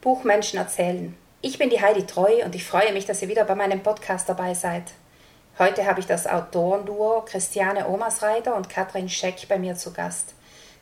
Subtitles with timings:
[0.00, 1.14] Buchmenschen erzählen.
[1.42, 4.30] Ich bin die Heidi Treu und ich freue mich, dass ihr wieder bei meinem Podcast
[4.30, 4.84] dabei seid.
[5.58, 10.32] Heute habe ich das Autorenduo Christiane Omersreiter und Katrin Scheck bei mir zu Gast.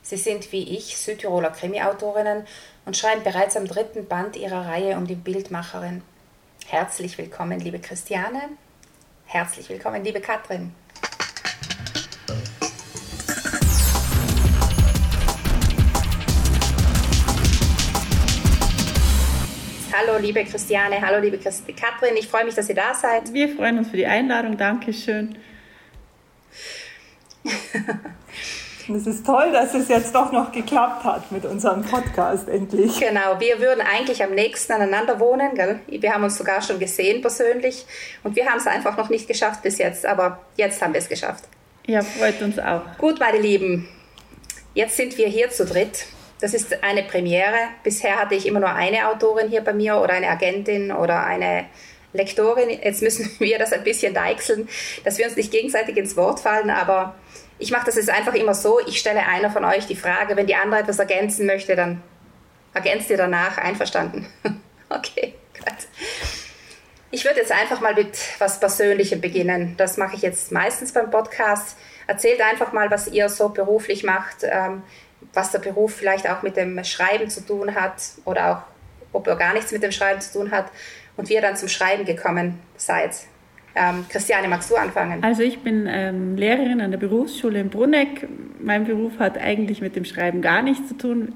[0.01, 2.47] Sie sind wie ich Südtiroler Krimi-Autorinnen
[2.85, 6.01] und schreiben bereits am dritten Band ihrer Reihe um die Bildmacherin.
[6.67, 8.43] Herzlich willkommen, liebe Christiane.
[9.25, 10.73] Herzlich willkommen, liebe Katrin.
[19.99, 22.15] Hallo, liebe Christiane, hallo, liebe Christi Katrin.
[22.15, 23.33] Ich freue mich, dass ihr da seid.
[23.33, 24.55] Wir freuen uns für die Einladung.
[24.55, 25.37] Dankeschön.
[28.95, 32.97] es ist toll, dass es jetzt doch noch geklappt hat mit unserem Podcast endlich.
[32.97, 35.53] Genau, wir würden eigentlich am nächsten aneinander wohnen.
[35.55, 35.81] Gell?
[35.87, 37.85] Wir haben uns sogar schon gesehen persönlich
[38.23, 41.09] und wir haben es einfach noch nicht geschafft bis jetzt, aber jetzt haben wir es
[41.09, 41.43] geschafft.
[41.87, 42.83] Ja, freut uns auch.
[42.97, 43.89] Gut, meine Lieben,
[44.75, 46.05] jetzt sind wir hier zu dritt
[46.39, 47.57] das ist eine Premiere.
[47.83, 51.65] Bisher hatte ich immer nur eine Autorin hier bei mir oder eine Agentin oder eine
[52.13, 52.69] Lektorin.
[52.69, 54.69] Jetzt müssen wir das ein bisschen deichseln,
[55.03, 57.15] dass wir uns nicht gegenseitig ins Wort fallen, aber
[57.57, 58.79] ich mache das jetzt einfach immer so.
[58.87, 62.01] Ich stelle einer von euch die Frage, wenn die andere etwas ergänzen möchte, dann
[62.73, 63.57] ergänzt ihr danach.
[63.57, 64.27] Einverstanden?
[64.89, 65.75] okay, gut.
[67.11, 69.73] Ich würde jetzt einfach mal mit was Persönlichem beginnen.
[69.77, 71.75] Das mache ich jetzt meistens beim Podcast.
[72.07, 74.83] Erzählt einfach mal, was ihr so beruflich macht, ähm,
[75.33, 78.61] was der Beruf vielleicht auch mit dem Schreiben zu tun hat oder auch,
[79.13, 80.71] ob er gar nichts mit dem Schreiben zu tun hat
[81.17, 83.11] und wie ihr dann zum Schreiben gekommen seid.
[83.75, 85.23] Ähm, Christiane, magst du anfangen?
[85.23, 88.27] Also ich bin ähm, Lehrerin an der Berufsschule in Bruneck.
[88.59, 91.33] Mein Beruf hat eigentlich mit dem Schreiben gar nichts zu tun.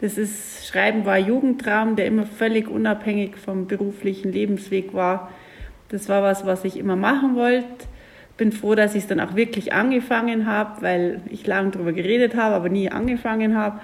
[0.00, 5.30] Das ist, Schreiben war Jugendtraum, der immer völlig unabhängig vom beruflichen Lebensweg war.
[5.90, 7.86] Das war was, was ich immer machen wollte
[8.42, 12.34] bin froh, dass ich es dann auch wirklich angefangen habe, weil ich lange darüber geredet
[12.34, 13.78] habe, aber nie angefangen habe.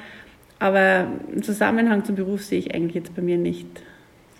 [0.58, 3.68] Aber einen Zusammenhang zum Beruf sehe ich eigentlich jetzt bei mir nicht.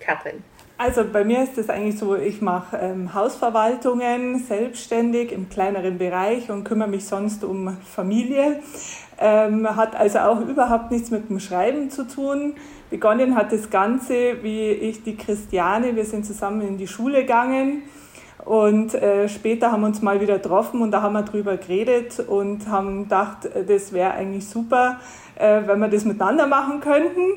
[0.01, 0.43] Katrin.
[0.77, 6.51] Also bei mir ist es eigentlich so, ich mache ähm, Hausverwaltungen selbstständig im kleineren Bereich
[6.51, 8.61] und kümmere mich sonst um Familie.
[9.21, 12.55] Ähm, hat also auch überhaupt nichts mit dem Schreiben zu tun.
[12.91, 17.83] Begonnen hat das Ganze, wie ich die Christiane, wir sind zusammen in die Schule gegangen
[18.49, 22.19] und äh, später haben wir uns mal wieder getroffen und da haben wir drüber geredet
[22.19, 25.01] und haben gedacht, äh, das wäre eigentlich super,
[25.35, 27.35] äh, wenn wir das miteinander machen könnten.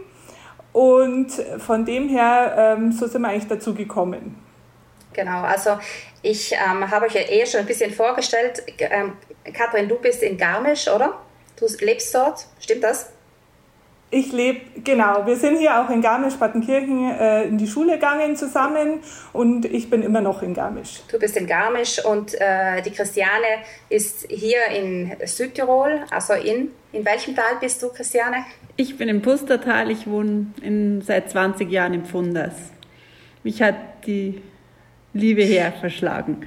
[0.71, 4.37] Und von dem her, ähm, so sind wir eigentlich dazu gekommen.
[5.11, 5.71] Genau, also
[6.21, 8.63] ich ähm, habe euch ja eh schon ein bisschen vorgestellt.
[8.79, 9.11] Ähm,
[9.51, 11.19] Katrin, du bist in Garmisch, oder?
[11.57, 13.11] Du lebst dort, stimmt das?
[14.13, 18.99] Ich lebe, genau, wir sind hier auch in Garmisch-Partenkirchen äh, in die Schule gegangen zusammen
[19.31, 20.99] und ich bin immer noch in Garmisch.
[21.09, 27.05] Du bist in Garmisch und äh, die Christiane ist hier in Südtirol, also in, in
[27.05, 28.43] welchem Tal bist du, Christiane?
[28.75, 32.55] Ich bin im Pustertal, ich wohne in, seit 20 Jahren im Pfunders.
[33.43, 34.41] Mich hat die
[35.13, 36.45] Liebe her verschlagen.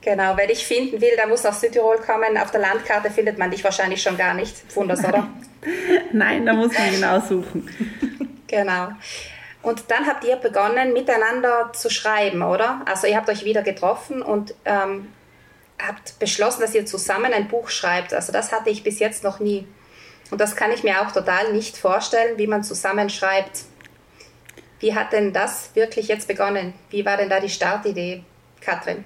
[0.00, 2.38] Genau, wer dich finden will, der muss nach Südtirol kommen.
[2.38, 4.56] Auf der Landkarte findet man dich wahrscheinlich schon gar nicht.
[4.56, 5.28] Pfunders, oder?
[6.12, 7.68] Nein, da muss man genau suchen.
[8.46, 8.88] genau.
[9.62, 12.80] Und dann habt ihr begonnen, miteinander zu schreiben, oder?
[12.86, 15.08] Also ihr habt euch wieder getroffen und ähm,
[15.86, 18.14] habt beschlossen, dass ihr zusammen ein Buch schreibt.
[18.14, 19.66] Also das hatte ich bis jetzt noch nie.
[20.30, 23.64] Und das kann ich mir auch total nicht vorstellen, wie man zusammen schreibt.
[24.78, 26.72] Wie hat denn das wirklich jetzt begonnen?
[26.88, 28.24] Wie war denn da die Startidee,
[28.60, 29.04] Katrin?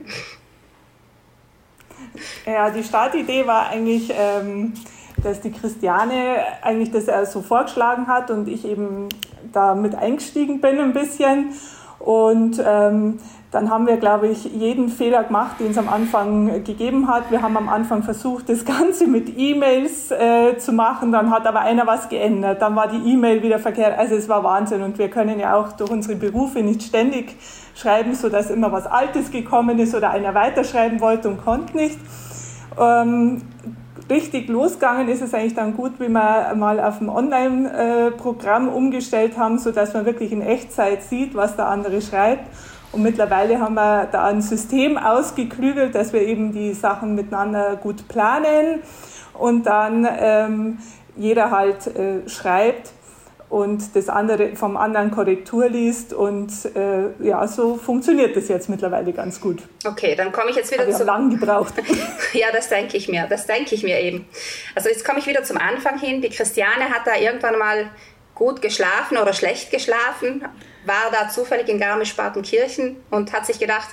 [2.47, 4.75] Ja, die Startidee war eigentlich, ähm,
[5.24, 9.08] dass die Christiane eigentlich das so vorgeschlagen hat und ich eben
[9.52, 11.52] da mit eingestiegen bin ein bisschen.
[11.98, 13.18] Und ähm,
[13.50, 17.30] dann haben wir, glaube ich, jeden Fehler gemacht, den es am Anfang gegeben hat.
[17.30, 21.12] Wir haben am Anfang versucht, das Ganze mit E-Mails äh, zu machen.
[21.12, 22.60] Dann hat aber einer was geändert.
[22.60, 23.96] Dann war die E-Mail wieder verkehrt.
[23.96, 24.82] Also es war Wahnsinn.
[24.82, 27.36] Und wir können ja auch durch unsere Berufe nicht ständig
[27.76, 31.98] schreiben, sodass immer was Altes gekommen ist oder einer weiterschreiben wollte und konnte nicht.
[32.78, 33.42] Ähm,
[34.10, 39.59] richtig losgegangen ist es eigentlich dann gut, wie wir mal auf ein Online-Programm umgestellt haben,
[39.59, 42.44] sodass man wirklich in Echtzeit sieht, was der andere schreibt.
[42.93, 48.06] Und mittlerweile haben wir da ein System ausgeklügelt, dass wir eben die Sachen miteinander gut
[48.08, 48.82] planen
[49.32, 50.78] und dann ähm,
[51.17, 52.93] jeder halt äh, schreibt
[53.54, 59.12] und das andere vom anderen Korrektur liest und äh, ja, so funktioniert das jetzt mittlerweile
[59.12, 59.62] ganz gut.
[59.86, 61.04] Okay, dann komme ich jetzt wieder zu...
[61.04, 61.74] lang gebraucht.
[62.32, 64.26] ja, das denke ich mir, das denke ich mir eben.
[64.74, 66.20] Also jetzt komme ich wieder zum Anfang hin.
[66.20, 67.90] Die Christiane hat da irgendwann mal
[68.34, 70.44] gut geschlafen oder schlecht geschlafen,
[70.84, 73.86] war da zufällig in Garmisch-Partenkirchen und hat sich gedacht,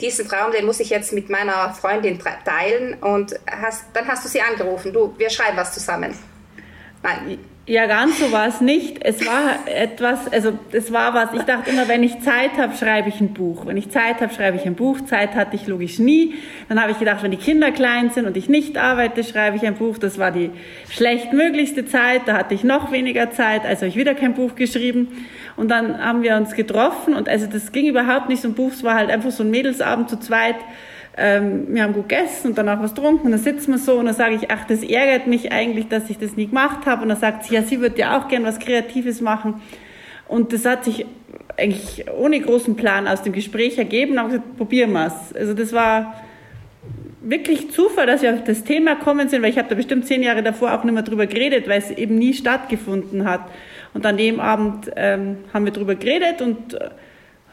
[0.00, 4.28] diesen Traum, den muss ich jetzt mit meiner Freundin teilen und hast, dann hast du
[4.28, 6.16] sie angerufen, du, wir schreiben was zusammen.
[7.02, 7.40] Nein.
[7.64, 9.04] Ja, ganz so war es nicht.
[9.04, 13.08] Es war etwas, also es war was, ich dachte immer, wenn ich Zeit habe, schreibe
[13.08, 13.66] ich ein Buch.
[13.66, 15.00] Wenn ich Zeit habe, schreibe ich ein Buch.
[15.02, 16.34] Zeit hatte ich logisch nie.
[16.68, 19.64] Dann habe ich gedacht, wenn die Kinder klein sind und ich nicht arbeite, schreibe ich
[19.64, 19.98] ein Buch.
[19.98, 20.50] Das war die
[20.90, 22.22] schlechtmöglichste Zeit.
[22.26, 25.24] Da hatte ich noch weniger Zeit, also habe ich wieder kein Buch geschrieben.
[25.56, 28.72] Und dann haben wir uns getroffen und also das ging überhaupt nicht so ein Buch.
[28.72, 30.56] Es war halt einfach so ein Mädelsabend zu zweit
[31.16, 34.06] ähm, wir haben gut gegessen und danach was getrunken und dann sitzen wir so und
[34.06, 37.08] dann sage ich, ach, das ärgert mich eigentlich, dass ich das nie gemacht habe und
[37.08, 39.60] dann sagt sie, ja, sie würde ja auch gern was Kreatives machen
[40.28, 41.06] und das hat sich
[41.58, 45.36] eigentlich ohne großen Plan aus dem Gespräch ergeben haben gesagt, probieren wir es.
[45.36, 46.14] Also das war
[47.20, 50.22] wirklich Zufall, dass wir auf das Thema kommen sind, weil ich habe da bestimmt zehn
[50.22, 53.42] Jahre davor auch nicht mehr drüber geredet, weil es eben nie stattgefunden hat.
[53.94, 56.90] Und an dem Abend ähm, haben wir drüber geredet und äh,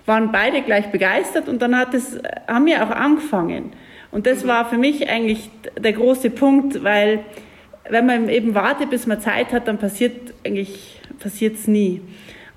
[0.09, 3.71] waren beide gleich begeistert und dann hat es, haben wir auch angefangen.
[4.11, 7.19] Und das war für mich eigentlich der große Punkt, weil
[7.89, 12.01] wenn man eben wartet, bis man Zeit hat, dann passiert eigentlich passiert's nie.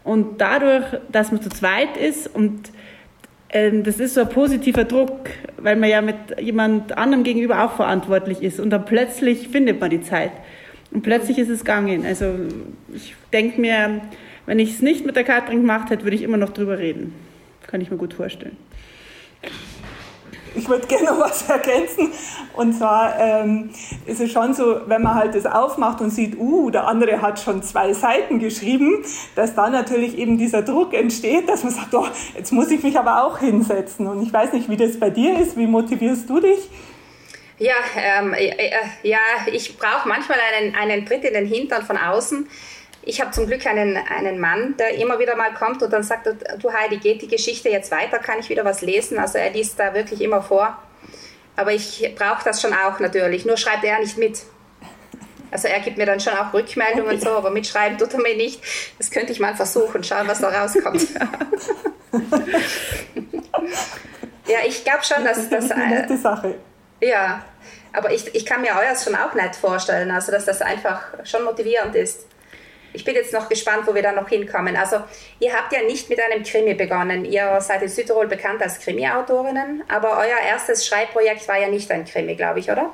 [0.02, 2.70] Und dadurch, dass man zu zweit ist und
[3.50, 5.28] ähm, das ist so ein positiver Druck,
[5.58, 9.90] weil man ja mit jemand anderem gegenüber auch verantwortlich ist und dann plötzlich findet man
[9.90, 10.32] die Zeit
[10.90, 12.06] und plötzlich ist es gegangen.
[12.06, 12.34] Also
[12.94, 14.00] ich denke mir,
[14.46, 17.12] wenn ich es nicht mit der Katrin gemacht hätte, würde ich immer noch drüber reden.
[17.72, 18.58] Kann ich mir gut vorstellen.
[20.54, 22.12] Ich würde gerne noch was ergänzen.
[22.52, 23.70] Und zwar ähm,
[24.04, 27.40] ist es schon so, wenn man halt das aufmacht und sieht, uh, der andere hat
[27.40, 29.02] schon zwei Seiten geschrieben,
[29.36, 32.98] dass dann natürlich eben dieser Druck entsteht, dass man sagt, oh, jetzt muss ich mich
[32.98, 34.06] aber auch hinsetzen.
[34.06, 35.56] Und ich weiß nicht, wie das bei dir ist.
[35.56, 36.68] Wie motivierst du dich?
[37.56, 38.70] Ja, ähm, äh, äh
[39.02, 39.18] ja
[39.50, 42.46] ich brauche manchmal einen, einen Tritt in den Hintern von außen
[43.04, 46.26] ich habe zum Glück einen, einen Mann, der immer wieder mal kommt und dann sagt,
[46.26, 49.19] du Heidi, geht die Geschichte jetzt weiter, kann ich wieder was lesen?
[49.19, 50.78] Also er liest da wirklich immer vor.
[51.56, 54.43] Aber ich brauche das schon auch natürlich, nur schreibt er nicht mit.
[55.50, 58.62] Also er gibt mir dann schon auch Rückmeldungen so, aber mitschreiben tut er mir nicht.
[58.99, 61.08] Das könnte ich mal versuchen, schauen, was da rauskommt.
[64.46, 66.54] ja, ich glaube schon, dass das eine nette Sache.
[67.02, 67.44] Ja,
[67.93, 71.44] aber ich, ich kann mir euers schon auch nett vorstellen, also dass das einfach schon
[71.44, 72.26] motivierend ist
[72.92, 74.76] ich bin jetzt noch gespannt, wo wir da noch hinkommen.
[74.76, 74.96] Also
[75.40, 77.24] ihr habt ja nicht mit einem Krimi begonnen.
[77.24, 82.04] Ihr seid in Südtirol bekannt als Krimi-Autorinnen, aber euer erstes Schreibprojekt war ja nicht ein
[82.04, 82.92] Krimi, glaube ich, oder?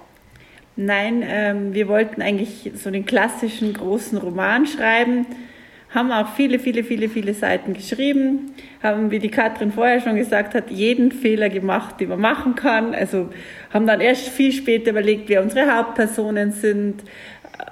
[0.76, 5.26] Nein, ähm, wir wollten eigentlich so den klassischen großen Roman schreiben,
[5.90, 10.54] haben auch viele, viele, viele, viele Seiten geschrieben, haben, wie die Katrin vorher schon gesagt
[10.54, 12.94] hat, jeden Fehler gemacht, den man machen kann.
[12.94, 13.30] Also
[13.72, 17.02] haben dann erst viel später überlegt, wer unsere Hauptpersonen sind,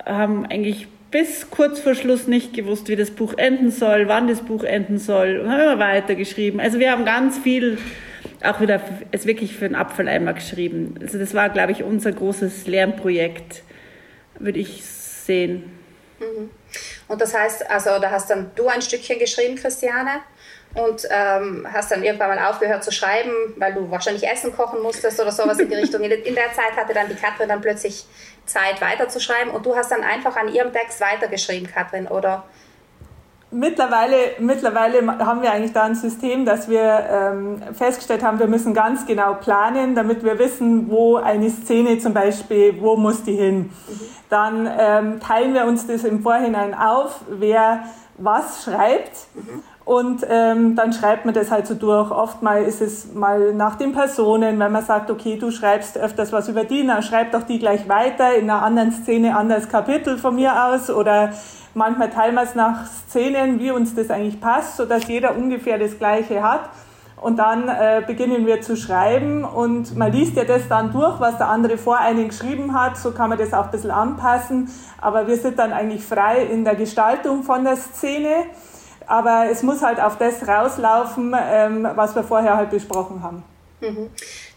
[0.04, 4.40] haben eigentlich bis kurz vor Schluss nicht gewusst, wie das Buch enden soll, wann das
[4.42, 6.60] Buch enden soll und haben immer weitergeschrieben.
[6.60, 7.78] Also wir haben ganz viel
[8.44, 8.80] auch wieder
[9.12, 10.96] es wirklich für den Apfeleimer geschrieben.
[11.00, 13.62] Also das war, glaube ich, unser großes Lernprojekt,
[14.38, 15.72] würde ich sehen.
[16.18, 16.50] Mhm.
[17.08, 20.22] Und das heißt, also da hast dann du ein Stückchen geschrieben, Christiane,
[20.74, 25.18] und ähm, hast dann irgendwann mal aufgehört zu schreiben, weil du wahrscheinlich Essen kochen musstest
[25.18, 26.02] oder sowas in die Richtung.
[26.02, 28.04] In der Zeit hatte dann die Katrin dann plötzlich
[28.46, 32.44] Zeit weiterzuschreiben und du hast dann einfach an ihrem Text weitergeschrieben, Katrin, oder?
[33.52, 38.74] Mittlerweile, mittlerweile haben wir eigentlich da ein System, dass wir ähm, festgestellt haben, wir müssen
[38.74, 43.58] ganz genau planen, damit wir wissen, wo eine Szene zum Beispiel, wo muss die hin.
[43.58, 44.00] Mhm.
[44.30, 47.84] Dann ähm, teilen wir uns das im Vorhinein auf, wer
[48.18, 49.12] was schreibt.
[49.34, 49.62] Mhm.
[49.86, 52.10] Und ähm, dann schreibt man das halt so durch.
[52.10, 56.48] Oftmal ist es mal nach den Personen, wenn man sagt, okay, du schreibst öfters was
[56.48, 60.34] über die, dann schreib doch die gleich weiter in einer anderen Szene, anderes Kapitel von
[60.34, 60.90] mir aus.
[60.90, 61.34] Oder
[61.74, 65.96] manchmal teilen wir es nach Szenen, wie uns das eigentlich passt, sodass jeder ungefähr das
[65.96, 66.68] Gleiche hat.
[67.16, 71.38] Und dann äh, beginnen wir zu schreiben und man liest ja das dann durch, was
[71.38, 72.98] der andere vor einem geschrieben hat.
[72.98, 74.68] So kann man das auch ein bisschen anpassen.
[75.00, 78.46] Aber wir sind dann eigentlich frei in der Gestaltung von der Szene
[79.06, 83.44] aber es muss halt auf das rauslaufen, ähm, was wir vorher halt besprochen haben.
[83.80, 84.10] Mhm.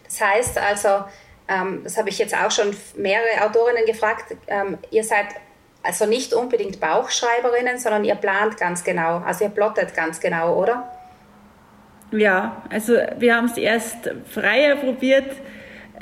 [0.04, 1.04] Das heißt also,
[1.48, 5.26] ähm, das habe ich jetzt auch schon mehrere Autorinnen gefragt, ähm, ihr seid
[5.82, 10.88] also nicht unbedingt Bauchschreiberinnen, sondern ihr plant ganz genau, also ihr plottet ganz genau, oder?
[12.12, 15.30] Ja, also wir haben es erst freier probiert,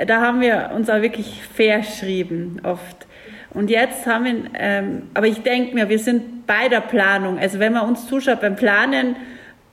[0.06, 3.07] da haben wir uns auch wirklich verschrieben oft.
[3.54, 7.38] Und jetzt haben wir, ähm, aber ich denke mir, wir sind bei der Planung.
[7.38, 9.16] Also wenn man uns zuschaut beim Planen,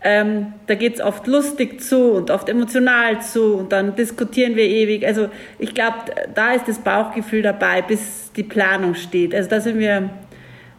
[0.01, 4.65] ähm, da geht es oft lustig zu und oft emotional zu und dann diskutieren wir
[4.65, 5.05] ewig.
[5.05, 5.97] Also ich glaube,
[6.35, 9.33] da ist das Bauchgefühl dabei, bis die Planung steht.
[9.33, 10.09] Also da sind wir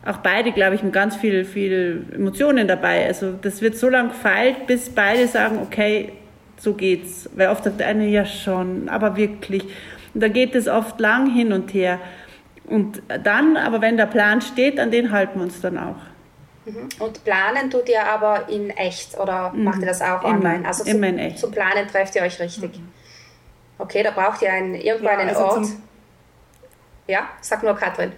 [0.06, 3.06] auch beide, glaube ich, mit ganz viel, viel Emotionen dabei.
[3.06, 6.12] Also das wird so lange gefeilt, bis beide sagen, okay,
[6.56, 7.28] so geht's.
[7.34, 9.64] Weil oft sagt der eine ja schon, aber wirklich.
[10.14, 11.98] Und da geht es oft lang hin und her.
[12.68, 15.96] Und dann, aber wenn der Plan steht, an den halten wir uns dann auch.
[16.64, 16.88] Mhm.
[16.98, 19.64] Und planen tut ihr aber in echt oder mhm.
[19.64, 20.66] macht ihr das auch immer, online?
[20.66, 21.38] Also zum, in echt.
[21.38, 22.78] zum Planen trefft ihr euch richtig.
[22.78, 22.88] Mhm.
[23.78, 25.66] Okay, da braucht ihr einen, irgendwo ja, einen also Ort.
[27.06, 28.12] Ja, sag nur Katrin.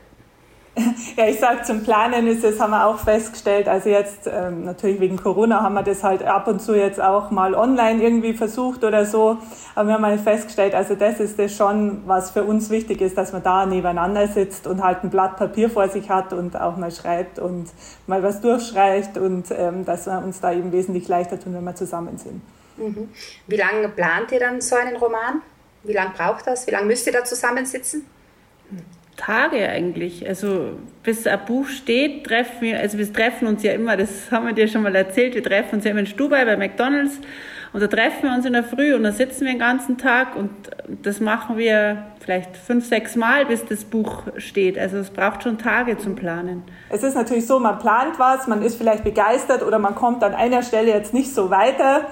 [1.17, 5.01] Ja, ich sage, zum Planen ist es, haben wir auch festgestellt, also jetzt ähm, natürlich
[5.01, 8.85] wegen Corona haben wir das halt ab und zu jetzt auch mal online irgendwie versucht
[8.85, 9.39] oder so,
[9.75, 13.19] aber wir haben halt festgestellt, also das ist das schon, was für uns wichtig ist,
[13.19, 16.77] dass man da nebeneinander sitzt und halt ein Blatt Papier vor sich hat und auch
[16.77, 17.69] mal schreibt und
[18.07, 21.75] mal was durchschreibt und ähm, dass wir uns da eben wesentlich leichter tun, wenn wir
[21.75, 22.41] zusammen sind.
[22.77, 23.09] Mhm.
[23.47, 25.43] Wie lange plant ihr dann so einen Roman?
[25.83, 26.67] Wie lange braucht das?
[26.67, 28.07] Wie lange müsst ihr da zusammensitzen?
[29.19, 30.27] Tage eigentlich.
[30.27, 34.47] Also bis ein Buch steht, treffen wir, also wir treffen uns ja immer, das haben
[34.47, 37.21] wir dir schon mal erzählt, wir treffen uns ja immer in Stubai bei McDonalds
[37.73, 40.37] und da treffen wir uns in der Früh und da sitzen wir den ganzen Tag
[40.37, 40.51] und
[41.03, 44.79] das machen wir vielleicht fünf, sechs Mal, bis das Buch steht.
[44.79, 46.63] Also es braucht schon Tage zum Planen.
[46.89, 50.35] Es ist natürlich so, man plant was, man ist vielleicht begeistert oder man kommt an
[50.35, 52.07] einer Stelle jetzt nicht so weiter.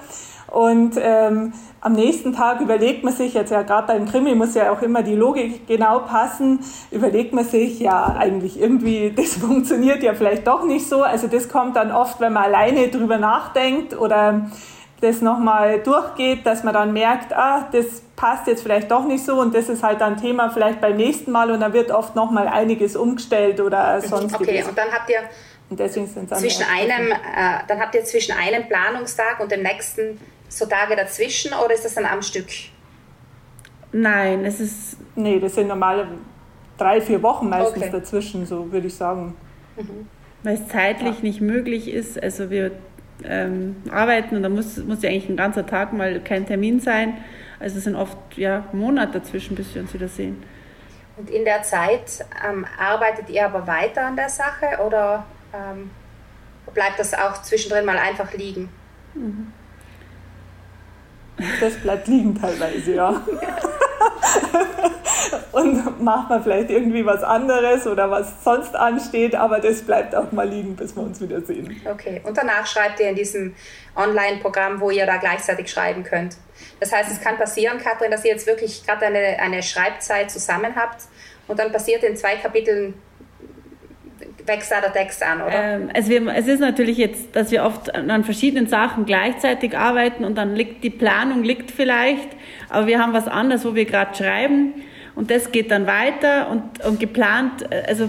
[0.47, 4.71] Und ähm, am nächsten Tag überlegt man sich, jetzt ja gerade beim Krimi muss ja
[4.71, 10.13] auch immer die Logik genau passen, überlegt man sich, ja eigentlich irgendwie, das funktioniert ja
[10.13, 11.03] vielleicht doch nicht so.
[11.03, 14.49] Also das kommt dann oft, wenn man alleine drüber nachdenkt oder
[15.01, 19.39] das nochmal durchgeht, dass man dann merkt, ah, das passt jetzt vielleicht doch nicht so
[19.39, 22.47] und das ist halt dann Thema vielleicht beim nächsten Mal und dann wird oft nochmal
[22.47, 24.33] einiges umgestellt oder sonst.
[24.33, 25.19] Okay, und dann habt ihr
[25.69, 30.19] und deswegen sind zwischen einem, äh, dann habt ihr zwischen einem Planungstag und dem nächsten
[30.49, 32.47] so Tage dazwischen oder ist das dann am Stück?
[33.91, 34.97] Nein, es ist.
[35.15, 36.07] Nee, das sind normale
[36.77, 37.91] drei, vier Wochen meistens okay.
[37.91, 39.35] dazwischen, so würde ich sagen.
[39.75, 40.07] Mhm.
[40.43, 41.23] Weil es zeitlich ja.
[41.23, 42.21] nicht möglich ist.
[42.21, 42.71] Also wir
[43.23, 47.17] ähm, arbeiten und da muss, muss ja eigentlich ein ganzer Tag mal kein Termin sein.
[47.59, 50.43] Also es sind oft ja, Monate dazwischen, bis wir uns wieder sehen.
[51.17, 55.89] Und in der Zeit ähm, arbeitet ihr aber weiter an der Sache oder ähm,
[56.73, 58.69] bleibt das auch zwischendrin mal einfach liegen?
[59.15, 59.51] Mhm.
[61.59, 63.21] Das bleibt liegen teilweise, ja.
[65.51, 70.31] und macht man vielleicht irgendwie was anderes oder was sonst ansteht, aber das bleibt auch
[70.31, 71.81] mal liegen, bis wir uns wieder sehen.
[71.85, 73.55] Okay, und danach schreibt ihr in diesem
[73.95, 76.37] Online-Programm, wo ihr da gleichzeitig schreiben könnt.
[76.79, 80.75] Das heißt, es kann passieren, Katrin, dass ihr jetzt wirklich gerade eine, eine Schreibzeit zusammen
[80.75, 81.03] habt
[81.47, 82.93] und dann passiert in zwei Kapiteln
[84.47, 85.53] wächst da der Text an, oder?
[85.53, 90.23] Ähm, also wir, es ist natürlich jetzt, dass wir oft an verschiedenen Sachen gleichzeitig arbeiten
[90.23, 92.29] und dann liegt die Planung liegt vielleicht,
[92.69, 94.73] aber wir haben was anderes, wo wir gerade schreiben
[95.15, 98.07] und das geht dann weiter und, und geplant, äh, also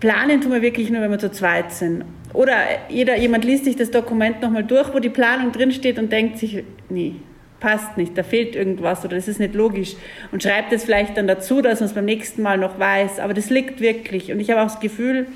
[0.00, 2.04] planen tun wir wirklich nur, wenn wir zu zweit sind.
[2.32, 2.56] Oder
[2.88, 6.64] jeder, jemand liest sich das Dokument nochmal durch, wo die Planung drinsteht und denkt sich,
[6.88, 7.16] nee,
[7.62, 9.94] passt nicht, da fehlt irgendwas oder das ist nicht logisch
[10.32, 13.20] und schreibt es vielleicht dann dazu, dass man es beim nächsten Mal noch weiß.
[13.20, 14.32] Aber das liegt wirklich.
[14.32, 15.28] Und ich habe auch das Gefühl,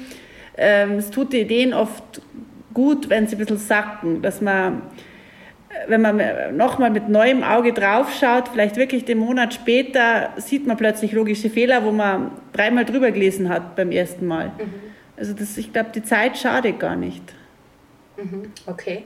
[0.58, 2.20] ähm, es tut die Ideen oft
[2.74, 4.82] gut, wenn sie ein bisschen sacken, dass man,
[5.86, 6.20] wenn man
[6.56, 11.84] nochmal mit neuem Auge draufschaut, vielleicht wirklich den Monat später, sieht man plötzlich logische Fehler,
[11.84, 14.46] wo man dreimal drüber gelesen hat beim ersten Mal.
[14.46, 14.74] Mhm.
[15.16, 17.22] Also das, ich glaube, die Zeit schadet gar nicht.
[18.16, 18.50] Mhm.
[18.66, 19.04] Okay.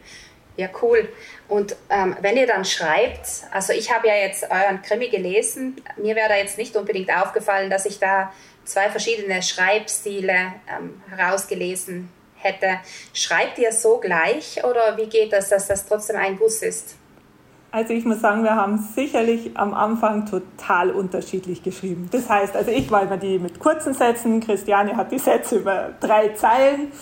[0.61, 1.09] Ja, cool.
[1.49, 6.14] Und ähm, wenn ihr dann schreibt, also ich habe ja jetzt euren Krimi gelesen, mir
[6.14, 8.31] wäre da jetzt nicht unbedingt aufgefallen, dass ich da
[8.64, 12.79] zwei verschiedene Schreibstile ähm, herausgelesen hätte.
[13.14, 16.95] Schreibt ihr so gleich oder wie geht das, dass das trotzdem ein Guss ist?
[17.71, 22.11] Also ich muss sagen, wir haben sicherlich am Anfang total unterschiedlich geschrieben.
[22.12, 25.95] Das heißt, also ich war immer die mit kurzen Sätzen, Christiane hat die Sätze über
[26.00, 26.93] drei Zeilen.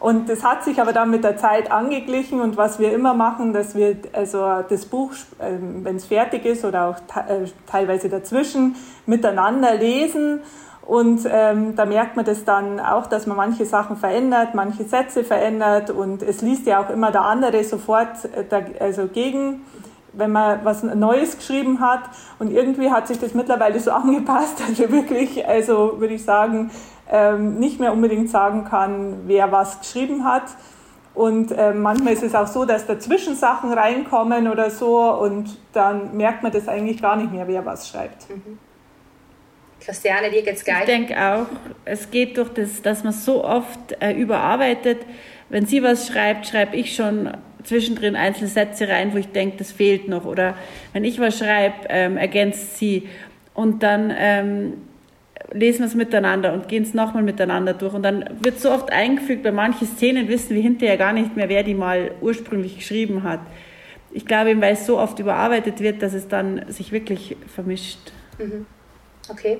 [0.00, 3.52] Und das hat sich aber dann mit der Zeit angeglichen und was wir immer machen,
[3.52, 8.76] dass wir also das Buch, ähm, wenn es fertig ist oder auch äh, teilweise dazwischen,
[9.06, 10.40] miteinander lesen.
[10.86, 15.22] Und ähm, da merkt man das dann auch, dass man manche Sachen verändert, manche Sätze
[15.22, 19.66] verändert und es liest ja auch immer der andere sofort äh, also gegen,
[20.14, 22.02] wenn man was Neues geschrieben hat.
[22.38, 26.70] Und irgendwie hat sich das mittlerweile so angepasst, dass wir wirklich, also würde ich sagen,
[27.38, 30.44] nicht mehr unbedingt sagen kann, wer was geschrieben hat.
[31.14, 36.16] Und äh, manchmal ist es auch so, dass dazwischen Sachen reinkommen oder so und dann
[36.16, 38.30] merkt man das eigentlich gar nicht mehr, wer was schreibt.
[38.30, 38.58] Mhm.
[39.80, 40.80] Christiane, dir geht's gleich.
[40.80, 41.46] Ich denke auch,
[41.84, 44.98] es geht durch das, dass man so oft äh, überarbeitet.
[45.48, 47.30] Wenn sie was schreibt, schreibe ich schon
[47.64, 50.24] zwischendrin einzelne Sätze rein, wo ich denke, das fehlt noch.
[50.24, 50.54] Oder
[50.92, 53.08] wenn ich was schreibe, ähm, ergänzt sie.
[53.54, 54.87] Und dann ähm,
[55.52, 57.94] lesen wir es miteinander und gehen es nochmal miteinander durch.
[57.94, 61.48] Und dann wird so oft eingefügt, bei manchen Szenen wissen wir hinterher gar nicht mehr,
[61.48, 63.40] wer die mal ursprünglich geschrieben hat.
[64.10, 68.12] Ich glaube eben, weil es so oft überarbeitet wird, dass es dann sich wirklich vermischt.
[68.38, 68.66] Mhm.
[69.28, 69.58] Okay.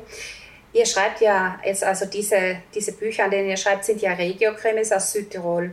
[0.72, 4.92] Ihr schreibt ja jetzt also diese, diese Bücher, an denen ihr schreibt, sind ja Regiokrimis
[4.92, 5.72] aus Südtirol.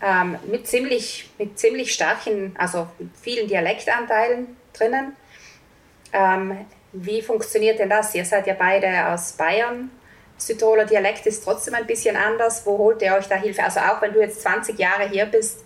[0.00, 2.86] Ähm, mit, ziemlich, mit ziemlich starken, also
[3.20, 5.12] vielen Dialektanteilen drinnen.
[6.12, 8.14] Ähm, wie funktioniert denn das?
[8.14, 9.90] Ihr seid ja beide aus Bayern.
[10.36, 12.64] Südtiroler Dialekt ist trotzdem ein bisschen anders.
[12.64, 13.62] Wo holt ihr euch da Hilfe?
[13.64, 15.64] Also auch wenn du jetzt 20 Jahre hier bist.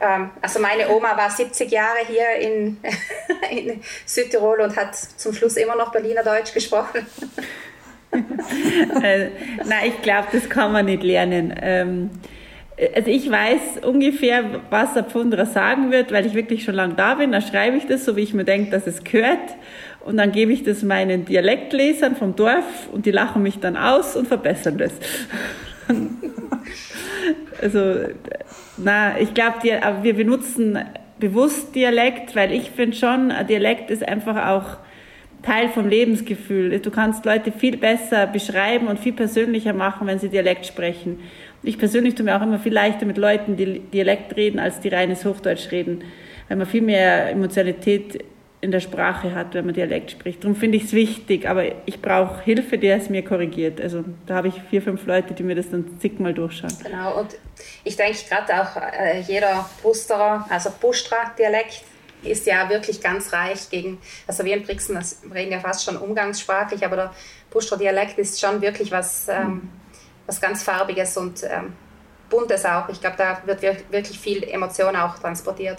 [0.00, 2.78] Ähm, also meine Oma war 70 Jahre hier in,
[3.50, 7.06] in Südtirol und hat zum Schluss immer noch Berliner Deutsch gesprochen.
[9.02, 9.30] äh,
[9.64, 11.54] nein, ich glaube, das kann man nicht lernen.
[11.60, 12.10] Ähm,
[12.94, 17.14] also ich weiß ungefähr, was der Pfunderer sagen wird, weil ich wirklich schon lange da
[17.14, 17.32] bin.
[17.32, 19.56] Da schreibe ich das, so wie ich mir denke, dass es gehört.
[20.00, 24.16] Und dann gebe ich das meinen Dialektlesern vom Dorf und die lachen mich dann aus
[24.16, 24.92] und verbessern das.
[27.62, 27.94] also,
[28.76, 29.58] na, ich glaube,
[30.02, 30.78] wir benutzen
[31.18, 34.78] bewusst Dialekt, weil ich finde schon, ein Dialekt ist einfach auch
[35.42, 36.78] Teil vom Lebensgefühl.
[36.80, 41.20] Du kannst Leute viel besser beschreiben und viel persönlicher machen, wenn sie Dialekt sprechen.
[41.62, 44.88] Ich persönlich tue mir auch immer viel leichter mit Leuten, die Dialekt reden, als die
[44.88, 46.02] reines Hochdeutsch reden,
[46.48, 48.24] weil man viel mehr Emotionalität
[48.60, 50.42] in der Sprache hat, wenn man Dialekt spricht.
[50.42, 53.80] Darum finde ich es wichtig, aber ich brauche Hilfe, der es mir korrigiert.
[53.80, 56.72] Also da habe ich vier, fünf Leute, die mir das dann zigmal durchschauen.
[56.82, 57.36] Genau, und
[57.84, 61.84] ich denke gerade auch äh, jeder Busterer, also Bustra-Dialekt,
[62.24, 64.98] ist ja wirklich ganz reich gegen, also wir in Brixen
[65.32, 67.14] reden ja fast schon umgangssprachlich, aber der
[67.50, 69.70] Bustra-Dialekt ist schon wirklich was, ähm,
[70.26, 71.74] was ganz Farbiges und ähm,
[72.28, 72.88] Buntes auch.
[72.88, 75.78] Ich glaube, da wird wirklich viel Emotion auch transportiert.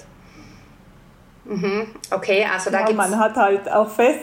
[1.49, 1.87] Mhm.
[2.11, 4.19] Okay, also da ja, gibt's man hat halt auch fest,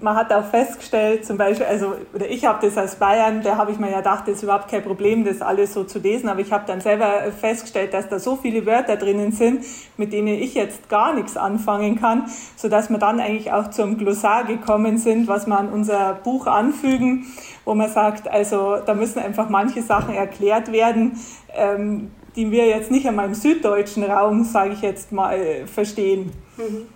[0.00, 3.72] man hat auch festgestellt, zum Beispiel, also, oder ich habe das als Bayern, da habe
[3.72, 6.40] ich mir ja gedacht, das ist überhaupt kein Problem, das alles so zu lesen, aber
[6.40, 9.64] ich habe dann selber festgestellt, dass da so viele Wörter drinnen sind,
[9.96, 14.44] mit denen ich jetzt gar nichts anfangen kann, sodass wir dann eigentlich auch zum Glossar
[14.44, 17.26] gekommen sind, was wir an unser Buch anfügen,
[17.64, 21.18] wo man sagt, also da müssen einfach manche Sachen erklärt werden,
[21.56, 26.32] ähm, die wir jetzt nicht einmal im süddeutschen Raum, sage ich jetzt mal, verstehen.
[26.56, 26.86] Mhm.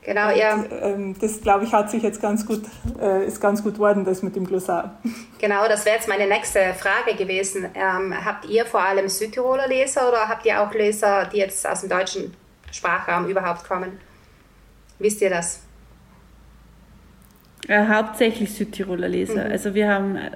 [0.00, 0.64] Genau, Und, ja.
[0.80, 2.62] Ähm, das, glaube ich, hat sich jetzt ganz gut,
[2.98, 4.98] äh, ist ganz gut worden, das mit dem Glossar.
[5.38, 7.66] Genau, das wäre jetzt meine nächste Frage gewesen.
[7.74, 11.82] Ähm, habt ihr vor allem Südtiroler Leser oder habt ihr auch Leser, die jetzt aus
[11.82, 12.32] dem deutschen
[12.72, 14.00] Sprachraum überhaupt kommen?
[14.98, 15.60] Wisst ihr das?
[17.68, 19.44] Ja, äh, hauptsächlich Südtiroler Leser.
[19.44, 19.52] Mhm.
[19.52, 20.30] Also wir haben äh,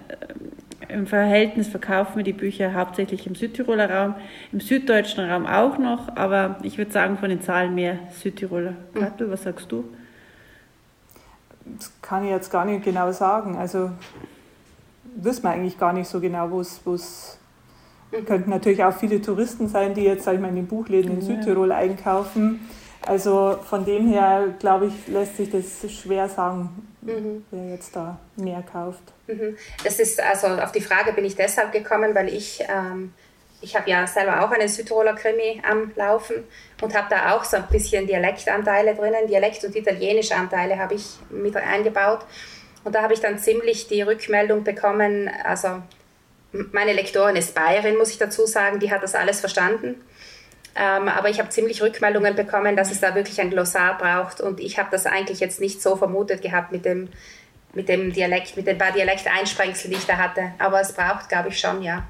[0.93, 4.15] im Verhältnis verkaufen wir die Bücher hauptsächlich im Südtiroler Raum,
[4.53, 8.75] im süddeutschen Raum auch noch, aber ich würde sagen von den Zahlen mehr Südtiroler.
[8.95, 9.33] Kattel, mhm.
[9.33, 9.85] was sagst du?
[11.65, 13.57] Das kann ich jetzt gar nicht genau sagen.
[13.57, 13.91] Also
[15.17, 17.39] wissen wir eigentlich gar nicht so genau, wo es
[18.13, 18.25] mhm.
[18.25, 21.23] könnten natürlich auch viele Touristen sein, die jetzt, sag ich mal, in den Buchläden in
[21.23, 22.61] Südtirol einkaufen.
[23.07, 27.45] Also von dem her, glaube ich, lässt sich das schwer sagen, mhm.
[27.51, 29.03] wer jetzt da mehr kauft.
[29.27, 29.57] Mhm.
[29.83, 33.13] Das ist also auf die Frage bin ich deshalb gekommen, weil ich ähm,
[33.63, 36.45] ich habe ja selber auch einen Südtiroler Krimi am Laufen
[36.81, 39.27] und habe da auch so ein bisschen Dialektanteile drinnen.
[39.27, 42.21] Dialekt- und italienische Anteile habe ich mit eingebaut.
[42.85, 45.83] Und da habe ich dann ziemlich die Rückmeldung bekommen, also
[46.73, 50.03] meine Lektorin ist Bayerin, muss ich dazu sagen, die hat das alles verstanden.
[50.77, 54.41] Ähm, aber ich habe ziemlich Rückmeldungen bekommen, dass es da wirklich ein Glossar braucht.
[54.41, 57.09] Und ich habe das eigentlich jetzt nicht so vermutet gehabt mit dem,
[57.75, 60.53] mit dem Dialekt, mit den paar Dialekteinsprengseln, die ich da hatte.
[60.59, 62.05] Aber es braucht, glaube ich, schon, ja.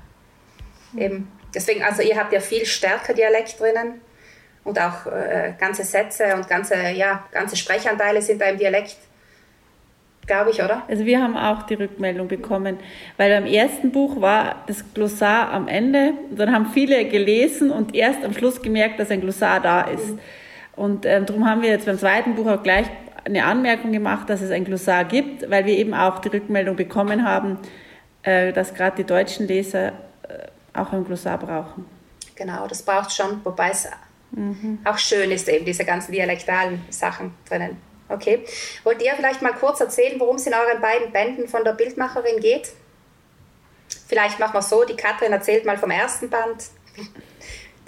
[0.96, 1.30] Eben.
[1.54, 4.00] Deswegen, also ihr habt ja viel stärker Dialekt drinnen
[4.64, 8.96] und auch äh, ganze Sätze und ganze, ja, ganze Sprechanteile sind da im Dialekt
[10.26, 10.82] glaube ich, oder?
[10.88, 12.78] Also wir haben auch die Rückmeldung bekommen,
[13.16, 16.12] weil beim ersten Buch war das Glossar am Ende.
[16.30, 20.10] Dann haben viele gelesen und erst am Schluss gemerkt, dass ein Glossar da ist.
[20.10, 20.18] Mhm.
[20.76, 22.86] Und ähm, darum haben wir jetzt beim zweiten Buch auch gleich
[23.24, 27.26] eine Anmerkung gemacht, dass es ein Glossar gibt, weil wir eben auch die Rückmeldung bekommen
[27.26, 27.58] haben,
[28.22, 29.92] äh, dass gerade die deutschen Leser äh,
[30.74, 31.84] auch ein Glossar brauchen.
[32.34, 33.88] Genau, das braucht schon, wobei es
[34.30, 34.78] mhm.
[34.84, 37.89] auch schön ist, eben diese ganzen dialektalen Sachen drinnen.
[38.10, 38.44] Okay.
[38.82, 42.40] Wollt ihr vielleicht mal kurz erzählen, worum es in euren beiden Bänden von der Bildmacherin
[42.40, 42.72] geht?
[44.08, 46.70] Vielleicht machen wir so, die Katrin erzählt mal vom ersten Band,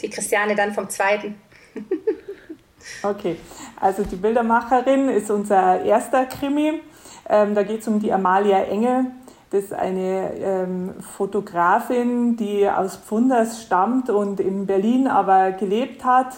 [0.00, 1.40] die Christiane dann vom zweiten.
[3.02, 3.36] okay,
[3.80, 6.80] also die Bildermacherin ist unser erster Krimi.
[7.28, 9.06] Ähm, da geht es um die Amalia Engel.
[9.50, 16.36] Das ist eine ähm, Fotografin, die aus Pfunders stammt und in Berlin aber gelebt hat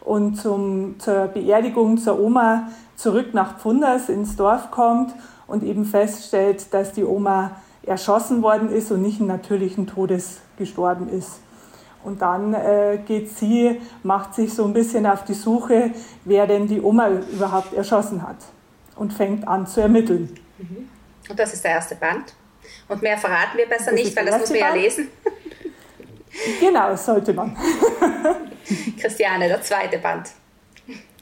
[0.00, 5.14] und zum, zur Beerdigung zur Oma zurück nach Pfunders ins Dorf kommt
[5.46, 7.52] und eben feststellt, dass die Oma
[7.82, 11.40] erschossen worden ist und nicht einen natürlichen Todes gestorben ist.
[12.02, 15.90] Und dann äh, geht sie, macht sich so ein bisschen auf die Suche,
[16.24, 18.36] wer denn die Oma überhaupt erschossen hat
[18.96, 20.38] und fängt an zu ermitteln.
[20.58, 20.88] Mhm.
[21.28, 22.34] Und das ist der erste Band.
[22.88, 25.08] Und mehr verraten wir besser das nicht, weil das muss man ja lesen.
[26.58, 27.56] Genau, sollte man.
[29.00, 30.30] Christiane, der zweite Band.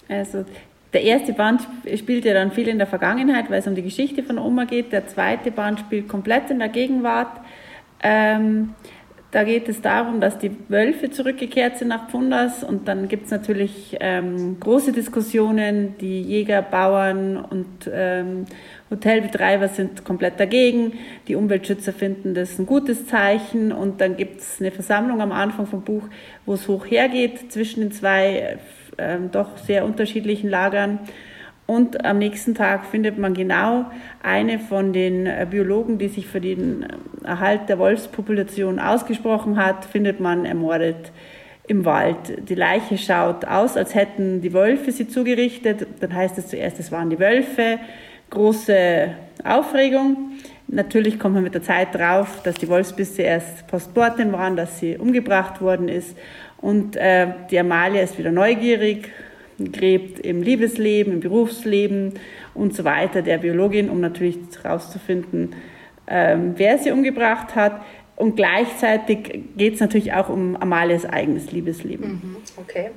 [0.09, 0.47] Also
[0.93, 4.23] der erste Band spielt ja dann viel in der Vergangenheit, weil es um die Geschichte
[4.23, 4.93] von Oma geht.
[4.93, 7.41] Der zweite Band spielt komplett in der Gegenwart.
[8.03, 8.75] Ähm,
[9.31, 13.31] da geht es darum, dass die Wölfe zurückgekehrt sind nach Pfundas und dann gibt es
[13.31, 15.97] natürlich ähm, große Diskussionen.
[15.99, 18.45] Die Jäger, Bauern und ähm,
[18.91, 20.93] Hotelbetreiber sind komplett dagegen.
[21.29, 25.67] Die Umweltschützer finden das ein gutes Zeichen und dann gibt es eine Versammlung am Anfang
[25.67, 26.03] vom Buch,
[26.45, 28.59] wo es hoch hergeht zwischen den zwei
[29.03, 30.99] äh, doch sehr unterschiedlichen Lagern.
[31.67, 33.87] Und am nächsten Tag findet man genau
[34.23, 39.85] eine von den äh, Biologen, die sich für den äh, Erhalt der Wolfspopulation ausgesprochen hat,
[39.85, 41.13] findet man ermordet
[41.69, 42.49] im Wald.
[42.49, 45.87] Die Leiche schaut aus, als hätten die Wölfe sie zugerichtet.
[46.01, 47.79] Dann heißt es zuerst, es waren die Wölfe.
[48.31, 50.33] Große Aufregung.
[50.67, 54.97] Natürlich kommt man mit der Zeit drauf, dass die Wolfsbisse erst postmortem waren, dass sie
[54.97, 56.17] umgebracht worden ist.
[56.63, 59.11] Und äh, die Amalia ist wieder neugierig,
[59.73, 62.15] gräbt im Liebesleben, im Berufsleben
[62.55, 65.55] und so weiter der Biologin, um natürlich herauszufinden,
[66.07, 67.83] ähm, wer sie umgebracht hat.
[68.15, 72.09] Und gleichzeitig geht es natürlich auch um Amalias eigenes Liebesleben.
[72.09, 72.91] Mhm, okay.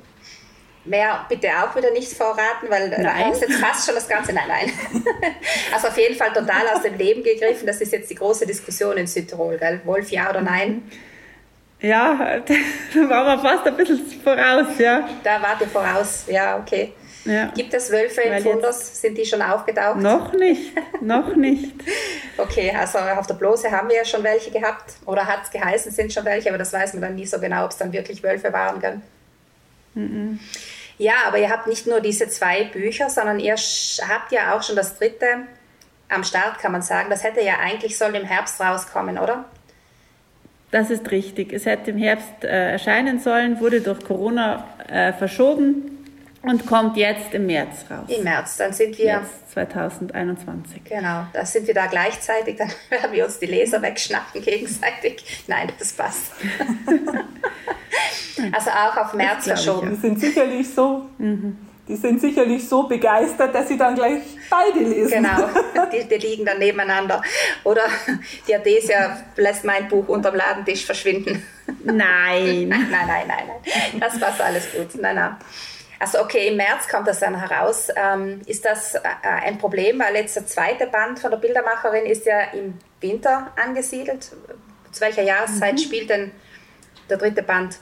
[0.84, 3.02] Mehr bitte auch wieder nicht verraten, weil nein.
[3.02, 4.32] da ist jetzt fast schon das Ganze.
[4.32, 4.72] Nein, nein.
[5.74, 7.66] Also auf jeden Fall total aus dem Leben gegriffen.
[7.66, 9.80] Das ist jetzt die große Diskussion in Südtirol, gell?
[9.84, 10.84] Wolf ja oder nein?
[11.80, 12.40] Ja,
[12.94, 15.08] da war man fast ein bisschen voraus, ja.
[15.22, 16.92] Da wart ihr voraus, ja, okay.
[17.26, 17.46] Ja.
[17.56, 19.00] Gibt es Wölfe in Fundus?
[19.00, 19.96] Sind die schon aufgetaucht?
[19.96, 21.74] Noch nicht, noch nicht.
[22.38, 24.94] okay, also auf der Blose haben wir ja schon welche gehabt.
[25.06, 27.64] Oder hat es geheißen, sind schon welche, aber das weiß man dann nie so genau,
[27.64, 28.80] ob es dann wirklich Wölfe waren.
[28.80, 29.00] Gell?
[29.94, 30.38] Mhm.
[30.98, 34.76] Ja, aber ihr habt nicht nur diese zwei Bücher, sondern ihr habt ja auch schon
[34.76, 35.26] das dritte
[36.08, 37.10] am Start, kann man sagen.
[37.10, 39.44] Das hätte ja eigentlich soll im Herbst rauskommen, oder?
[40.70, 41.52] Das ist richtig.
[41.52, 45.96] Es hätte im Herbst äh, erscheinen sollen, wurde durch Corona äh, verschoben
[46.42, 48.08] und kommt jetzt im März raus.
[48.08, 49.06] Im März, dann sind wir.
[49.06, 50.84] März 2021.
[50.84, 55.44] Genau, da sind wir da gleichzeitig, dann werden wir uns die Leser wegschnappen gegenseitig.
[55.46, 56.32] Nein, das passt.
[58.52, 59.90] also auch auf März verschoben.
[59.90, 61.06] Die sind sicherlich so.
[61.18, 61.56] Mhm
[61.88, 65.22] die sind sicherlich so begeistert, dass sie dann gleich beide lesen.
[65.22, 65.48] Genau,
[65.92, 67.22] die, die liegen dann nebeneinander.
[67.64, 67.82] Oder
[68.48, 71.44] die Adesia lässt mein Buch unterm Ladentisch verschwinden.
[71.84, 72.68] Nein.
[72.68, 74.00] nein, nein, nein, nein, nein.
[74.00, 75.00] Das passt alles gut.
[75.00, 75.36] Nein, nein.
[75.98, 77.88] Also okay, im März kommt das dann heraus.
[77.94, 82.26] Ähm, ist das äh, ein Problem, weil jetzt der zweite Band von der Bildermacherin ist
[82.26, 84.30] ja im Winter angesiedelt.
[84.92, 85.78] Zu welcher Jahreszeit mhm.
[85.78, 86.32] spielt denn
[87.08, 87.78] der dritte Band?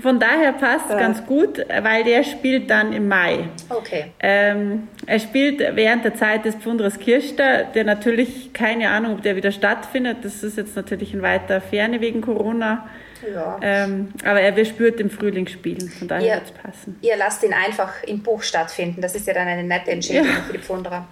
[0.00, 0.98] Von daher passt ja.
[0.98, 3.48] ganz gut, weil der spielt dann im Mai.
[3.70, 4.12] Okay.
[4.20, 9.36] Ähm, er spielt während der Zeit des Pfunders Kirchter, der natürlich keine Ahnung, ob der
[9.36, 10.18] wieder stattfindet.
[10.22, 12.88] Das ist jetzt natürlich in weiter Ferne wegen Corona.
[13.34, 13.58] Ja.
[13.62, 16.98] Ähm, aber er wird spürt im Frühling spielen, von daher wird es passen.
[17.00, 19.00] Ihr lasst ihn einfach im Buch stattfinden.
[19.00, 20.42] Das ist ja dann eine nette Entscheidung ja.
[20.46, 21.08] für die Pfunderer.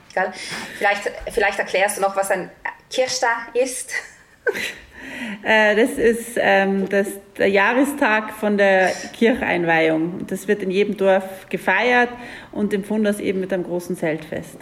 [0.77, 2.51] Vielleicht, vielleicht erklärst du noch, was ein
[2.91, 3.93] Kirsta ist.
[5.43, 10.27] Äh, das ist ähm, das, der Jahrestag von der Kircheinweihung.
[10.27, 12.11] Das wird in jedem Dorf gefeiert
[12.53, 14.59] und im Funders eben mit einem großen Zeltfest.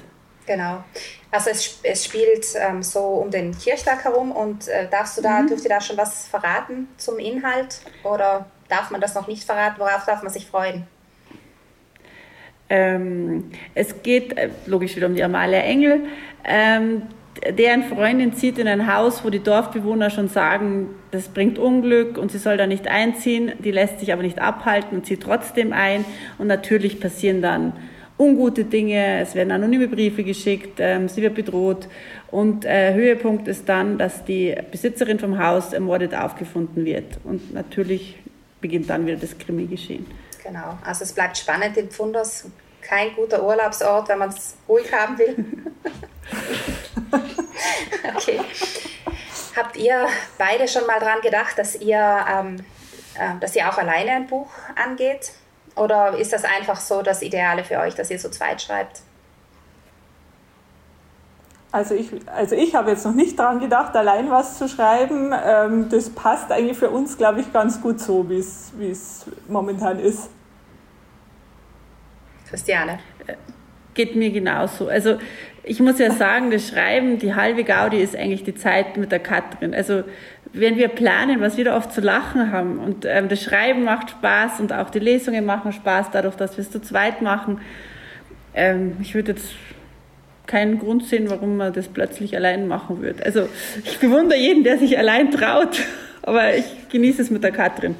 [0.46, 0.82] Genau.
[1.30, 5.40] Also es, es spielt ähm, so um den Kirchtag herum und äh, darfst du da,
[5.40, 5.48] mhm.
[5.48, 9.78] dürft ihr da schon was verraten zum Inhalt oder darf man das noch nicht verraten?
[9.78, 10.86] Worauf darf man sich freuen?
[12.68, 16.06] Ähm, es geht äh, logisch wieder um die Amalia Engel.
[16.44, 17.02] Ähm,
[17.50, 22.30] deren Freundin zieht in ein Haus, wo die Dorfbewohner schon sagen, das bringt Unglück und
[22.30, 23.52] sie soll da nicht einziehen.
[23.58, 26.04] Die lässt sich aber nicht abhalten und zieht trotzdem ein.
[26.38, 27.72] Und natürlich passieren dann
[28.18, 31.88] ungute Dinge, es werden anonyme Briefe geschickt, ähm, sie wird bedroht.
[32.30, 37.18] Und äh, Höhepunkt ist dann, dass die Besitzerin vom Haus ermordet aufgefunden wird.
[37.24, 38.18] Und natürlich
[38.60, 40.06] beginnt dann wieder das Krimi-Geschehen.
[40.44, 42.46] Genau, also es bleibt spannend in Pfunders.
[42.82, 45.46] Kein guter Urlaubsort, wenn man es ruhig haben will.
[48.14, 48.40] okay.
[49.56, 50.06] Habt ihr
[50.38, 52.64] beide schon mal daran gedacht, dass ihr, ähm,
[53.14, 55.32] äh, dass ihr auch alleine ein Buch angeht?
[55.76, 59.02] Oder ist das einfach so das Ideale für euch, dass ihr so zweit schreibt?
[61.70, 65.32] Also ich, also ich habe jetzt noch nicht daran gedacht, allein was zu schreiben.
[65.32, 70.28] Ähm, das passt eigentlich für uns, glaube ich, ganz gut so, wie es momentan ist.
[72.52, 72.98] Christiane.
[73.94, 74.88] Geht mir genauso.
[74.88, 75.18] Also
[75.64, 79.20] ich muss ja sagen, das Schreiben, die halbe Gaudi ist eigentlich die Zeit mit der
[79.20, 79.74] Katrin.
[79.74, 80.04] Also
[80.52, 84.10] wenn wir planen, was wir da oft zu lachen haben und ähm, das Schreiben macht
[84.10, 87.60] Spaß und auch die Lesungen machen Spaß dadurch, dass wir es zu zweit machen.
[88.54, 89.54] Ähm, ich würde jetzt
[90.46, 93.24] keinen Grund sehen, warum man das plötzlich allein machen würde.
[93.24, 93.48] Also
[93.82, 95.80] ich bewundere jeden, der sich allein traut,
[96.22, 97.96] aber ich genieße es mit der Katrin.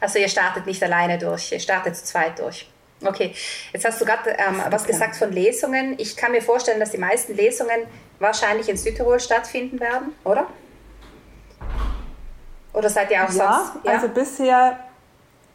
[0.00, 2.66] Also ihr startet nicht alleine durch, ihr startet zu zweit durch.
[3.02, 3.34] Okay,
[3.72, 5.94] jetzt hast du gerade ähm, was gesagt von Lesungen.
[5.98, 7.86] Ich kann mir vorstellen, dass die meisten Lesungen
[8.18, 10.46] wahrscheinlich in Südtirol stattfinden werden, oder?
[12.72, 13.84] Oder seid ihr auch ja, sonst?
[13.84, 14.78] Ja, also bisher,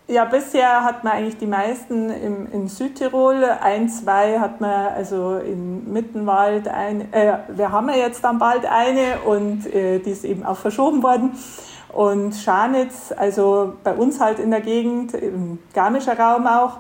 [0.08, 3.44] ja, bisher hat man eigentlich die meisten im, in Südtirol.
[3.44, 6.68] Ein, zwei hat man also in Mittenwald.
[6.68, 10.58] Ein, äh, wir haben ja jetzt dann bald eine und äh, die ist eben auch
[10.58, 11.38] verschoben worden.
[11.90, 16.78] Und Scharnitz, also bei uns halt in der Gegend, im Garmischer Raum auch.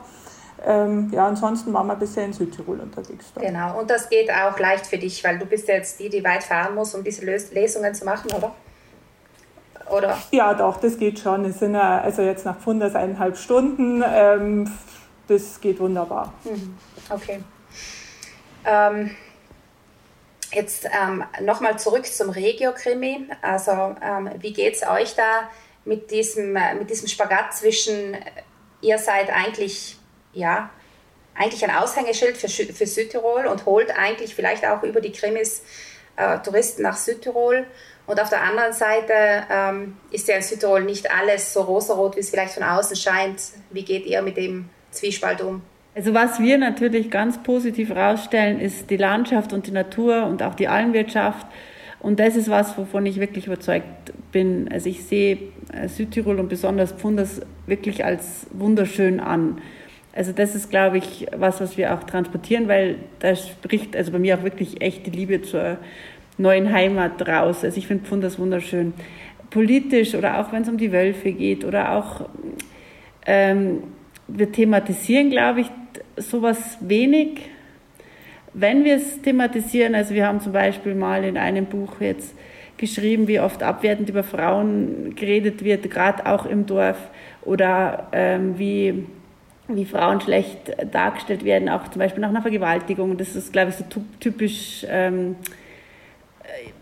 [0.65, 3.31] Ähm, ja, ansonsten waren wir bisher in Südtirol unterwegs.
[3.33, 3.41] Da.
[3.41, 6.23] Genau, und das geht auch leicht für dich, weil du bist ja jetzt die, die
[6.23, 8.53] weit fahren muss, um diese Lesungen zu machen, oder?
[9.89, 10.17] oder?
[10.31, 11.45] Ja, doch, das geht schon.
[11.45, 14.03] Es sind ja, also jetzt nach Pfunders eineinhalb Stunden.
[14.05, 14.71] Ähm,
[15.27, 16.33] das geht wunderbar.
[16.43, 16.77] Mhm.
[17.09, 17.43] Okay.
[18.65, 19.15] Ähm,
[20.51, 23.27] jetzt ähm, nochmal zurück zum Regio-Krimi.
[23.41, 25.49] Also, ähm, wie geht es euch da
[25.85, 28.19] mit diesem, äh, mit diesem Spagat zwischen, äh,
[28.81, 29.98] ihr seid eigentlich,
[30.33, 30.69] ja,
[31.35, 35.63] eigentlich ein Aushängeschild für, für Südtirol und holt eigentlich vielleicht auch über die Krimis
[36.17, 37.65] äh, Touristen nach Südtirol
[38.09, 39.13] und auf der anderen Seite
[39.51, 43.39] ähm, ist ja in Südtirol nicht alles so rosarot, wie es vielleicht von außen scheint.
[43.69, 45.61] Wie geht ihr mit dem Zwiespalt um?
[45.93, 50.55] Also was wir natürlich ganz positiv herausstellen, ist die Landschaft und die Natur und auch
[50.55, 51.45] die Almwirtschaft.
[51.99, 54.67] Und das ist was, wovon ich wirklich überzeugt bin.
[54.71, 55.37] Also ich sehe
[55.71, 59.61] äh, Südtirol und besonders Pfunders wirklich als wunderschön an.
[60.19, 64.19] Also das ist, glaube ich, was, was wir auch transportieren, weil da spricht also bei
[64.19, 65.77] mir auch wirklich echt die Liebe zur
[66.37, 67.63] neuen Heimat raus.
[67.63, 68.91] Also ich finde Pfunders wunderschön.
[69.49, 72.27] Politisch oder auch wenn es um die Wölfe geht oder auch
[73.25, 73.83] ähm,
[74.27, 75.71] wir thematisieren, glaube ich,
[76.17, 77.39] sowas wenig.
[78.53, 82.35] Wenn wir es thematisieren, also wir haben zum Beispiel mal in einem Buch jetzt
[82.75, 86.97] geschrieben, wie oft abwertend über Frauen geredet wird, gerade auch im Dorf,
[87.41, 89.05] oder ähm, wie,
[89.75, 93.17] wie Frauen schlecht dargestellt werden, auch zum Beispiel nach einer Vergewaltigung.
[93.17, 93.85] Das ist, glaube ich, so
[94.19, 95.35] typisch ähm,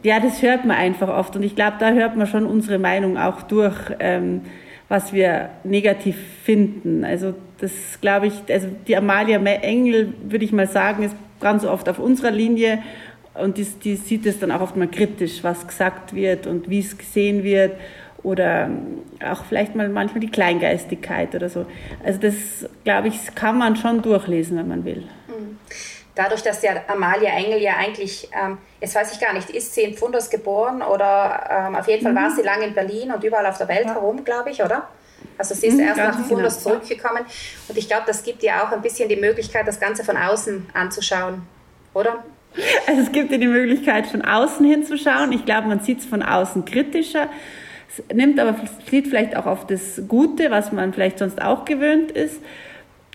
[0.04, 3.18] ja, das hört man einfach oft und ich glaube, da hört man schon unsere Meinung
[3.18, 4.42] auch durch, ähm,
[4.90, 7.04] was wir negativ finden.
[7.04, 11.90] Also das glaube ich, also die Amalia Engel, würde ich mal sagen, ist ganz oft
[11.90, 12.80] auf unserer Linie
[13.34, 16.80] und die, die sieht es dann auch oft mal kritisch, was gesagt wird und wie
[16.80, 17.74] es gesehen wird
[18.28, 18.70] oder
[19.26, 21.66] auch vielleicht mal manchmal die Kleingeistigkeit oder so.
[22.04, 25.08] Also das, glaube ich, kann man schon durchlesen, wenn man will.
[25.28, 25.58] Mhm
[26.18, 29.82] dadurch, dass der Amalia Engel ja eigentlich, ähm, jetzt weiß ich gar nicht, ist sie
[29.82, 32.18] in Pfundos geboren oder ähm, auf jeden Fall mhm.
[32.18, 33.94] war sie lange in Berlin und überall auf der Welt ja.
[33.94, 34.88] herum, glaube ich, oder?
[35.38, 36.76] Also sie ist mhm, erst nach Pfundos genau.
[36.76, 37.24] zurückgekommen
[37.68, 40.68] und ich glaube, das gibt ihr auch ein bisschen die Möglichkeit, das Ganze von außen
[40.74, 41.44] anzuschauen,
[41.94, 42.24] oder?
[42.88, 45.32] Also es gibt ihr die Möglichkeit, von außen hinzuschauen.
[45.32, 47.30] Ich glaube, man sieht es von außen kritischer,
[47.90, 48.56] es nimmt aber
[48.90, 52.42] sieht vielleicht auch auf das Gute, was man vielleicht sonst auch gewöhnt ist.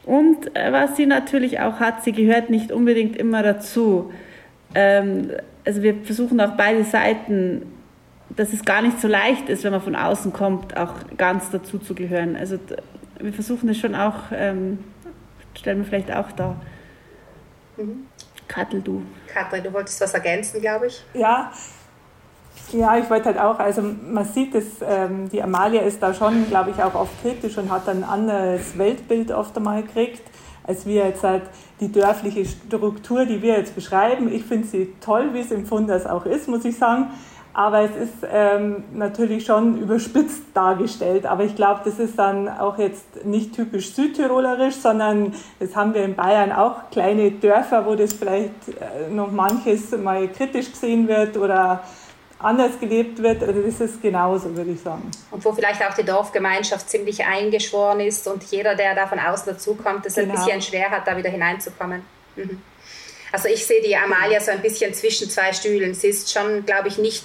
[0.04, 4.12] Und äh, was sie natürlich auch hat, sie gehört nicht unbedingt immer dazu.
[4.74, 5.30] Ähm,
[5.64, 7.62] also wir versuchen auch beide Seiten,
[8.30, 11.78] dass es gar nicht so leicht ist, wenn man von außen kommt, auch ganz dazu
[11.78, 12.34] zu gehören.
[12.36, 12.58] Also
[13.20, 14.78] wir versuchen es schon auch, ähm,
[15.54, 16.56] stellen wir vielleicht auch da.
[17.76, 18.06] Mhm.
[18.48, 19.02] Kattel, du.
[19.28, 21.04] Katrin, du wolltest was ergänzen, glaube ich.
[21.14, 21.52] Ja,
[22.72, 26.48] ja, ich wollte halt auch, also man sieht, dass ähm, die Amalia ist da schon,
[26.48, 30.22] glaube ich, auch oft kritisch und hat ein anderes Weltbild oft einmal gekriegt,
[30.64, 31.42] als wir jetzt halt
[31.80, 34.32] die dörfliche Struktur, die wir jetzt beschreiben.
[34.32, 37.08] Ich finde sie toll, wie es im Funders auch ist, muss ich sagen.
[37.54, 41.26] Aber es ist ähm, natürlich schon überspitzt dargestellt.
[41.26, 46.02] Aber ich glaube, das ist dann auch jetzt nicht typisch südtirolerisch, sondern das haben wir
[46.04, 51.36] in Bayern auch kleine Dörfer, wo das vielleicht äh, noch manches mal kritisch gesehen wird
[51.36, 51.82] oder
[52.42, 55.10] anders gelebt wird, das ist genauso, würde ich sagen.
[55.30, 59.52] Und wo vielleicht auch die Dorfgemeinschaft ziemlich eingeschworen ist und jeder, der da von außen
[59.52, 60.34] dazukommt, es genau.
[60.34, 62.02] ein bisschen schwer hat, da wieder hineinzukommen.
[62.36, 62.60] Mhm.
[63.32, 65.94] Also ich sehe die Amalia so ein bisschen zwischen zwei Stühlen.
[65.94, 67.24] Sie ist schon, glaube ich, nicht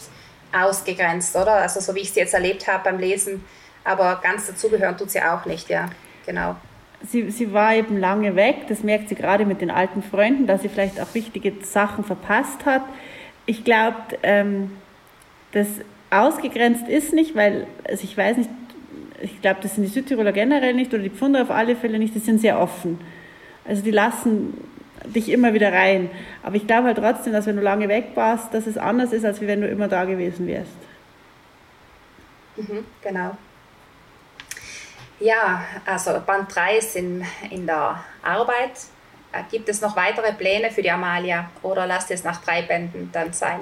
[0.53, 1.53] ausgegrenzt, oder?
[1.53, 3.43] Also so wie ich sie jetzt erlebt habe beim Lesen,
[3.83, 5.89] aber ganz dazugehören tut sie auch nicht, ja,
[6.25, 6.55] genau.
[7.03, 10.61] Sie, sie war eben lange weg, das merkt sie gerade mit den alten Freunden, dass
[10.61, 12.81] sie vielleicht auch wichtige Sachen verpasst hat.
[13.45, 14.77] Ich glaube, ähm,
[15.57, 15.67] das
[16.09, 18.49] ausgegrenzt ist nicht, weil, also ich weiß nicht,
[19.21, 22.15] ich glaube, das sind die Südtiroler generell nicht oder die Pfunder auf alle Fälle nicht,
[22.15, 22.99] die sind sehr offen.
[23.65, 24.53] Also die lassen
[25.05, 26.09] dich immer wieder rein.
[26.43, 29.25] Aber ich glaube halt trotzdem, dass wenn du lange weg warst, dass es anders ist,
[29.25, 30.71] als wenn du immer da gewesen wärst.
[32.55, 33.37] Mhm, genau.
[35.19, 38.71] Ja, also Band 3 ist in, in der Arbeit.
[39.31, 43.09] Äh, gibt es noch weitere Pläne für die Amalia oder lasst es nach drei Bänden
[43.11, 43.61] dann sein?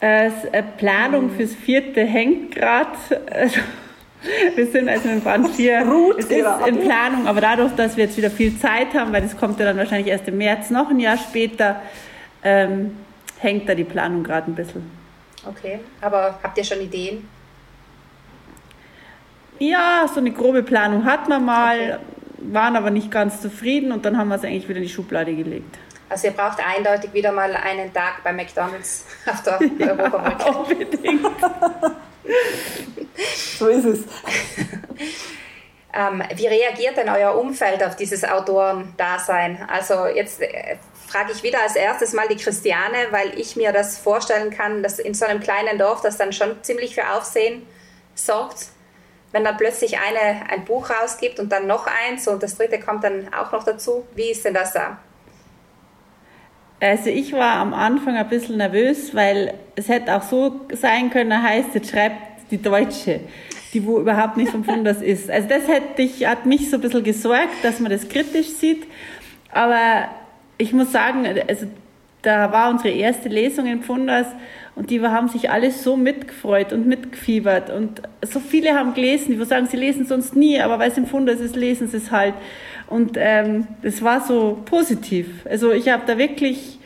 [0.00, 0.30] Äh,
[0.78, 1.36] Planung hm.
[1.36, 2.96] fürs vierte hängt gerade.
[3.30, 3.60] Also,
[4.54, 5.86] wir sind also im Band 4.
[6.18, 9.36] es ist in Planung, aber dadurch, dass wir jetzt wieder viel Zeit haben, weil das
[9.36, 11.82] kommt ja dann wahrscheinlich erst im März, noch ein Jahr später,
[12.42, 12.96] ähm,
[13.38, 14.90] hängt da die Planung gerade ein bisschen.
[15.46, 17.26] Okay, aber habt ihr schon Ideen?
[19.58, 21.98] Ja, so eine grobe Planung hat man mal, okay.
[22.52, 25.34] waren aber nicht ganz zufrieden und dann haben wir es eigentlich wieder in die Schublade
[25.34, 25.78] gelegt.
[26.10, 30.44] Also ihr braucht eindeutig wieder mal einen Tag bei McDonalds auf der Europabrücke.
[30.44, 31.26] Ja, unbedingt.
[33.58, 34.00] so ist es.
[35.94, 39.68] ähm, wie reagiert denn euer Umfeld auf dieses Autorendasein?
[39.70, 43.96] Also jetzt äh, frage ich wieder als erstes mal die Christiane, weil ich mir das
[43.96, 47.64] vorstellen kann, dass in so einem kleinen Dorf das dann schon ziemlich für Aufsehen
[48.16, 48.66] sorgt,
[49.30, 53.04] wenn dann plötzlich eine ein Buch rausgibt und dann noch eins und das dritte kommt
[53.04, 54.08] dann auch noch dazu.
[54.16, 54.98] Wie ist denn das da?
[56.80, 61.42] Also ich war am Anfang ein bisschen nervös, weil es hätte auch so sein können,
[61.42, 63.20] heißt, jetzt schreibt die Deutsche,
[63.74, 65.30] die wo überhaupt nicht vom Funders ist.
[65.30, 68.84] Also das hätte ich, hat mich so ein bisschen gesorgt, dass man das kritisch sieht.
[69.52, 70.08] Aber
[70.56, 71.66] ich muss sagen, also
[72.22, 74.26] da war unsere erste Lesung in Pfunders
[74.74, 79.44] und die haben sich alle so mitgefreut und mitgefiebert und so viele haben gelesen, die
[79.44, 82.34] sagen, sie lesen sonst nie, aber weil es im Pfunders ist, lesen sie es halt.
[82.88, 83.68] Und ähm,
[84.00, 85.46] war so positiv.
[85.48, 86.80] Also ich habe da wirklich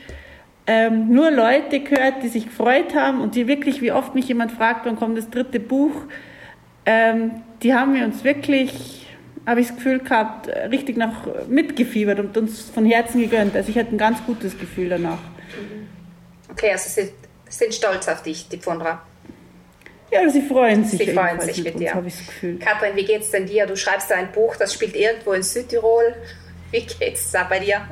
[0.67, 4.53] ähm, nur Leute gehört, die sich gefreut haben und die wirklich, wie oft mich jemand
[4.53, 6.03] fragt, wann kommt das dritte Buch,
[6.87, 9.04] ähm, die haben wir uns wirklich
[9.47, 13.55] habe ich das Gefühl gehabt, richtig noch mitgefiebert und uns von Herzen gegönnt.
[13.55, 15.19] Also ich hatte ein ganz gutes Gefühl danach.
[16.51, 17.11] Okay, also sie
[17.49, 19.03] sind stolz auf dich, die Pfundra.
[20.11, 20.99] Ja, sie freuen sich.
[20.99, 21.95] Sie freuen sich mit, mit dir.
[21.95, 22.59] Habe ich das Gefühl.
[22.59, 23.67] Katrin, wie geht es denn dir?
[23.67, 26.15] Du schreibst ein Buch, das spielt irgendwo in Südtirol.
[26.71, 27.83] Wie geht es da bei dir?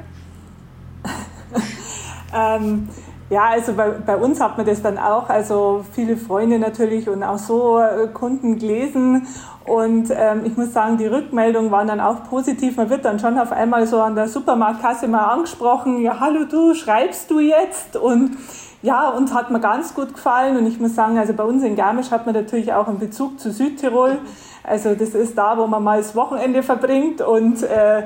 [2.35, 2.89] ähm,
[3.31, 7.23] ja, also bei, bei, uns hat man das dann auch, also viele Freunde natürlich und
[7.23, 9.27] auch so äh, Kunden gelesen.
[9.65, 12.77] Und ähm, ich muss sagen, die Rückmeldungen waren dann auch positiv.
[12.77, 16.75] Man wird dann schon auf einmal so an der Supermarktkasse mal angesprochen, ja, hallo du,
[16.75, 17.97] schreibst du jetzt?
[17.97, 18.37] Und
[18.83, 20.57] ja, uns hat mir ganz gut gefallen.
[20.57, 23.39] Und ich muss sagen, also bei uns in Garmisch hat man natürlich auch einen Bezug
[23.39, 24.19] zu Südtirol.
[24.65, 28.05] Also das ist da, wo man mal das Wochenende verbringt und äh,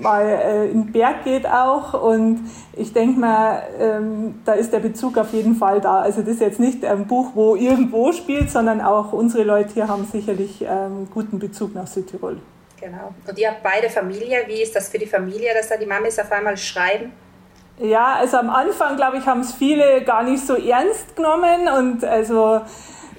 [0.00, 1.94] mal äh, in den Berg geht auch.
[2.02, 2.40] Und
[2.74, 6.00] ich denke mal, ähm, da ist der Bezug auf jeden Fall da.
[6.00, 9.88] Also das ist jetzt nicht ein Buch, wo irgendwo spielt, sondern auch unsere Leute hier
[9.88, 12.38] haben sicherlich ähm, guten Bezug nach Südtirol.
[12.80, 13.12] Genau.
[13.26, 14.44] Und ihr habt beide Familie.
[14.46, 17.12] Wie ist das für die Familie, dass da die Mamis auf einmal schreiben?
[17.80, 22.04] Ja, also am Anfang, glaube ich, haben es viele gar nicht so ernst genommen und
[22.04, 22.60] also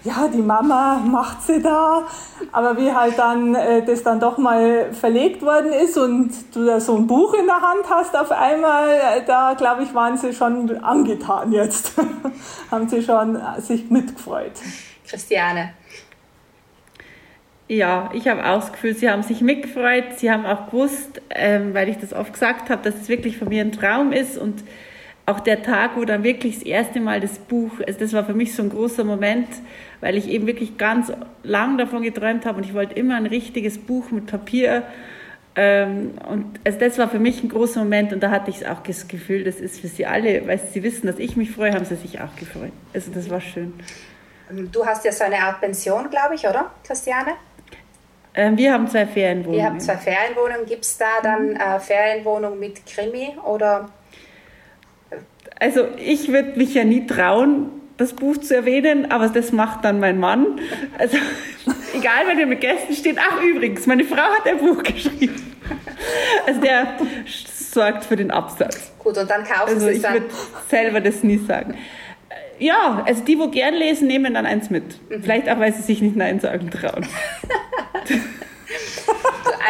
[0.03, 2.03] ja, die Mama macht sie da.
[2.51, 6.79] Aber wie halt dann äh, das dann doch mal verlegt worden ist und du da
[6.79, 10.33] so ein Buch in der Hand hast auf einmal, äh, da glaube ich, waren sie
[10.33, 11.93] schon angetan jetzt.
[12.71, 14.53] Haben sie schon äh, sich mitgefreut.
[15.07, 15.73] Christiane.
[17.71, 20.17] Ja, ich habe auch das Gefühl, sie haben sich mitgefreut.
[20.17, 23.47] Sie haben auch gewusst, ähm, weil ich das oft gesagt habe, dass es wirklich von
[23.47, 24.63] mir ein Traum ist und
[25.27, 28.33] auch der Tag, wo dann wirklich das erste Mal das Buch, also das war für
[28.33, 29.47] mich so ein großer Moment,
[30.01, 31.11] weil ich eben wirklich ganz
[31.43, 34.81] lang davon geträumt habe und ich wollte immer ein richtiges Buch mit Papier.
[35.55, 38.81] Ähm, und also das war für mich ein großer Moment und da hatte ich auch
[38.81, 41.85] das Gefühl, das ist für sie alle, weil sie wissen, dass ich mich freue, haben
[41.85, 42.71] sie sich auch gefreut.
[42.95, 43.73] Also das war schön.
[44.71, 47.33] Du hast ja so eine Art Pension, glaube ich, oder, Christiane?
[48.35, 49.57] Ähm, wir haben zwei Ferienwohnungen.
[49.57, 50.65] Wir haben zwei Ferienwohnungen.
[50.65, 53.89] Gibt es da dann äh, Ferienwohnungen mit Krimi oder
[55.59, 59.99] also ich würde mich ja nie trauen, das Buch zu erwähnen, aber das macht dann
[59.99, 60.59] mein Mann.
[60.97, 61.17] Also
[61.93, 63.17] egal, wenn er mit Gästen steht.
[63.19, 65.57] Ach übrigens, meine Frau hat ein Buch geschrieben.
[66.47, 66.97] Also der
[67.53, 68.91] sorgt für den Absatz.
[68.99, 70.15] Gut, und dann kaufen also Sie es dann.
[70.15, 70.33] Ich würde
[70.69, 71.75] selber das nie sagen.
[72.59, 74.83] Ja, also die, wo gern lesen, nehmen dann eins mit.
[75.09, 75.23] Mhm.
[75.23, 77.07] Vielleicht auch, weil sie sich nicht Nein sagen trauen.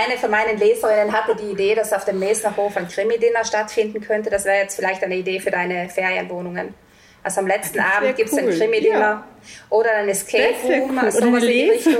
[0.05, 4.29] eine von meinen Leserinnen hatte die Idee, dass auf dem Mesnerhof ein Krimi-Dinner stattfinden könnte.
[4.29, 6.73] Das wäre jetzt vielleicht eine Idee für deine Ferienwohnungen.
[7.21, 8.49] Also am letzten Abend gibt es cool.
[8.49, 9.27] ein Krimi-Dinner ja.
[9.69, 11.09] oder ein Escape Room, cool.
[11.09, 11.95] oder eine Lesung.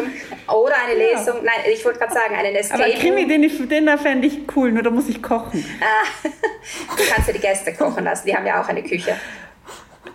[0.47, 1.35] Oder eine Lesung.
[1.37, 1.43] Ja.
[1.43, 5.09] Nein, ich wollte gerade sagen, einen Escape Aber Krimi-Dinner fände ich cool, nur da muss
[5.09, 5.65] ich kochen.
[5.81, 6.07] Ah,
[6.97, 9.15] du kannst ja die Gäste kochen lassen, die haben ja auch eine Küche.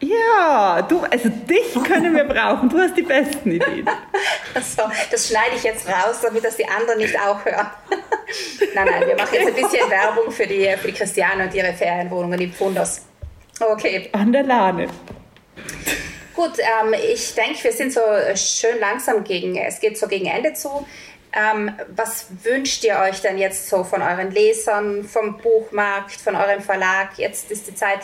[0.01, 2.69] Ja, du, also dich können wir brauchen.
[2.69, 3.89] Du hast die besten Ideen.
[4.55, 7.67] So, das schneide ich jetzt raus, damit das die anderen nicht auch hören.
[8.75, 11.73] nein, nein, wir machen jetzt ein bisschen Werbung für die, für die Christiane und ihre
[11.73, 13.03] Ferienwohnungen in Pfunders.
[13.61, 14.09] Okay.
[14.13, 14.89] An der Lahne.
[16.35, 18.01] Gut, ähm, ich denke, wir sind so
[18.35, 20.87] schön langsam gegen, es geht so gegen Ende zu.
[21.33, 26.61] Ähm, was wünscht ihr euch denn jetzt so von euren Lesern, vom Buchmarkt, von eurem
[26.61, 27.11] Verlag?
[27.17, 28.01] Jetzt ist die Zeit,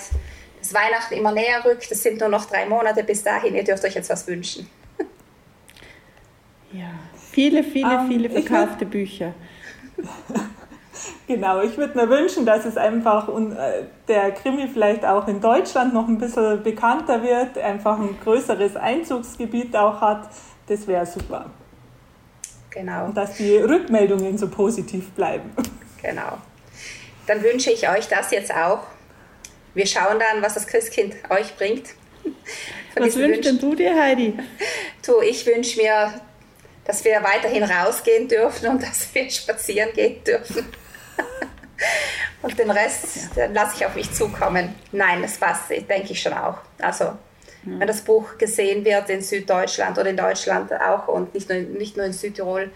[0.61, 1.90] dass Weihnachten immer näher rückt.
[1.90, 3.54] Es sind nur noch drei Monate bis dahin.
[3.54, 4.68] Ihr dürft euch jetzt was wünschen.
[6.72, 6.90] Ja,
[7.32, 9.34] viele, viele, um, viele verkaufte Bücher.
[11.26, 15.94] Genau, ich würde mir wünschen, dass es einfach äh, der Krimi vielleicht auch in Deutschland
[15.94, 20.28] noch ein bisschen bekannter wird, einfach ein größeres Einzugsgebiet auch hat.
[20.66, 21.46] Das wäre super.
[22.70, 23.04] Genau.
[23.06, 25.52] Und dass die Rückmeldungen so positiv bleiben.
[26.02, 26.38] Genau.
[27.28, 28.80] Dann wünsche ich euch das jetzt auch.
[29.75, 31.91] Wir schauen dann, was das Christkind euch bringt.
[32.95, 34.39] was wünschst denn du dir, Heidi?
[35.05, 36.21] Du, ich wünsche mir,
[36.85, 40.66] dass wir weiterhin rausgehen dürfen und dass wir spazieren gehen dürfen.
[42.43, 44.75] Und den Rest den lasse ich auf mich zukommen.
[44.93, 46.57] Nein, das passt, denke ich schon auch.
[46.79, 47.12] Also,
[47.64, 51.97] wenn das Buch gesehen wird in Süddeutschland oder in Deutschland auch und nicht nur, nicht
[51.97, 52.71] nur in Südtirol,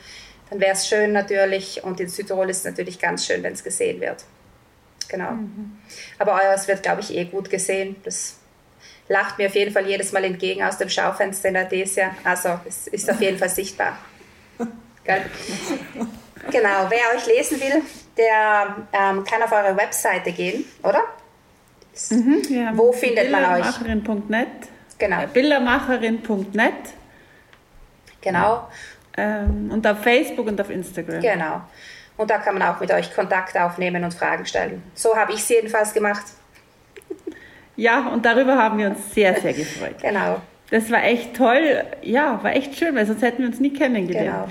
[0.51, 1.83] dann wäre es schön natürlich.
[1.83, 4.25] Und in Südtirol ist es natürlich ganz schön, wenn es gesehen wird.
[5.09, 5.33] Genau.
[5.33, 5.79] Mhm.
[6.19, 7.97] Aber eures wird, glaube ich, eh gut gesehen.
[8.05, 8.39] Das
[9.09, 12.15] lacht mir auf jeden Fall jedes Mal entgegen aus dem Schaufenster in der Desia.
[12.25, 13.99] Also, es ist auf jeden Fall sichtbar.
[15.05, 15.19] genau,
[16.89, 17.83] wer euch lesen will,
[18.17, 21.03] der ähm, kann auf eure Webseite gehen, oder?
[22.11, 22.73] Mhm, ja.
[22.75, 23.79] Wo findet man euch?
[23.79, 24.49] Bildermacherin.net.
[24.99, 25.23] Genau.
[25.23, 26.73] Äh, Bildermacherin.net.
[28.21, 28.69] Genau.
[29.17, 31.21] Ähm, und auf Facebook und auf Instagram.
[31.21, 31.61] Genau.
[32.17, 34.83] Und da kann man auch mit euch Kontakt aufnehmen und Fragen stellen.
[34.95, 36.25] So habe ich es jedenfalls gemacht.
[37.77, 40.01] Ja, und darüber haben wir uns sehr, sehr gefreut.
[40.01, 40.41] genau.
[40.71, 41.85] Das war echt toll.
[42.03, 44.27] Ja, war echt schön, weil sonst hätten wir uns nie kennengelernt.
[44.27, 44.49] Genau.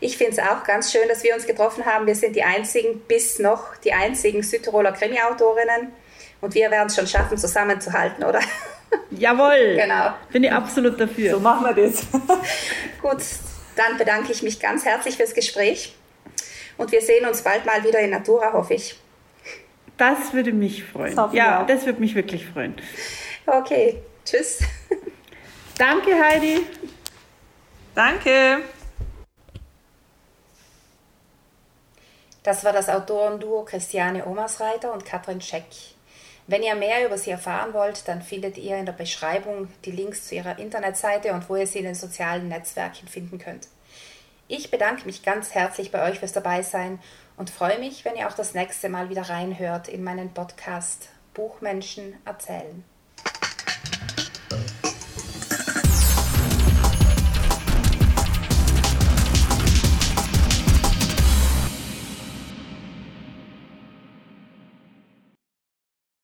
[0.00, 2.06] Ich finde es auch ganz schön, dass wir uns getroffen haben.
[2.06, 5.92] Wir sind die einzigen, bis noch die einzigen Südtiroler Krimi-Autorinnen.
[6.40, 8.40] Und wir werden es schon schaffen, zusammenzuhalten, oder?
[9.10, 9.76] Jawohl.
[9.76, 10.10] Genau.
[10.30, 11.32] Bin ich absolut dafür.
[11.32, 12.06] So machen wir das.
[13.02, 13.22] Gut,
[13.74, 15.94] dann bedanke ich mich ganz herzlich fürs Gespräch.
[16.76, 18.98] Und wir sehen uns bald mal wieder in Natura, hoffe ich.
[19.96, 21.16] Das würde mich freuen.
[21.16, 22.74] Das ja, das würde mich wirklich freuen.
[23.46, 24.60] Okay, tschüss.
[25.78, 26.66] Danke, Heidi.
[27.94, 28.62] Danke.
[32.42, 35.64] Das war das Autorenduo Christiane Omersreiter und Katrin Scheck.
[36.46, 40.28] Wenn ihr mehr über sie erfahren wollt, dann findet ihr in der Beschreibung die Links
[40.28, 43.66] zu ihrer Internetseite und wo ihr sie in den sozialen Netzwerken finden könnt.
[44.48, 47.00] Ich bedanke mich ganz herzlich bei euch fürs Dabeisein
[47.36, 52.14] und freue mich, wenn ihr auch das nächste Mal wieder reinhört in meinen Podcast Buchmenschen
[52.24, 52.84] erzählen.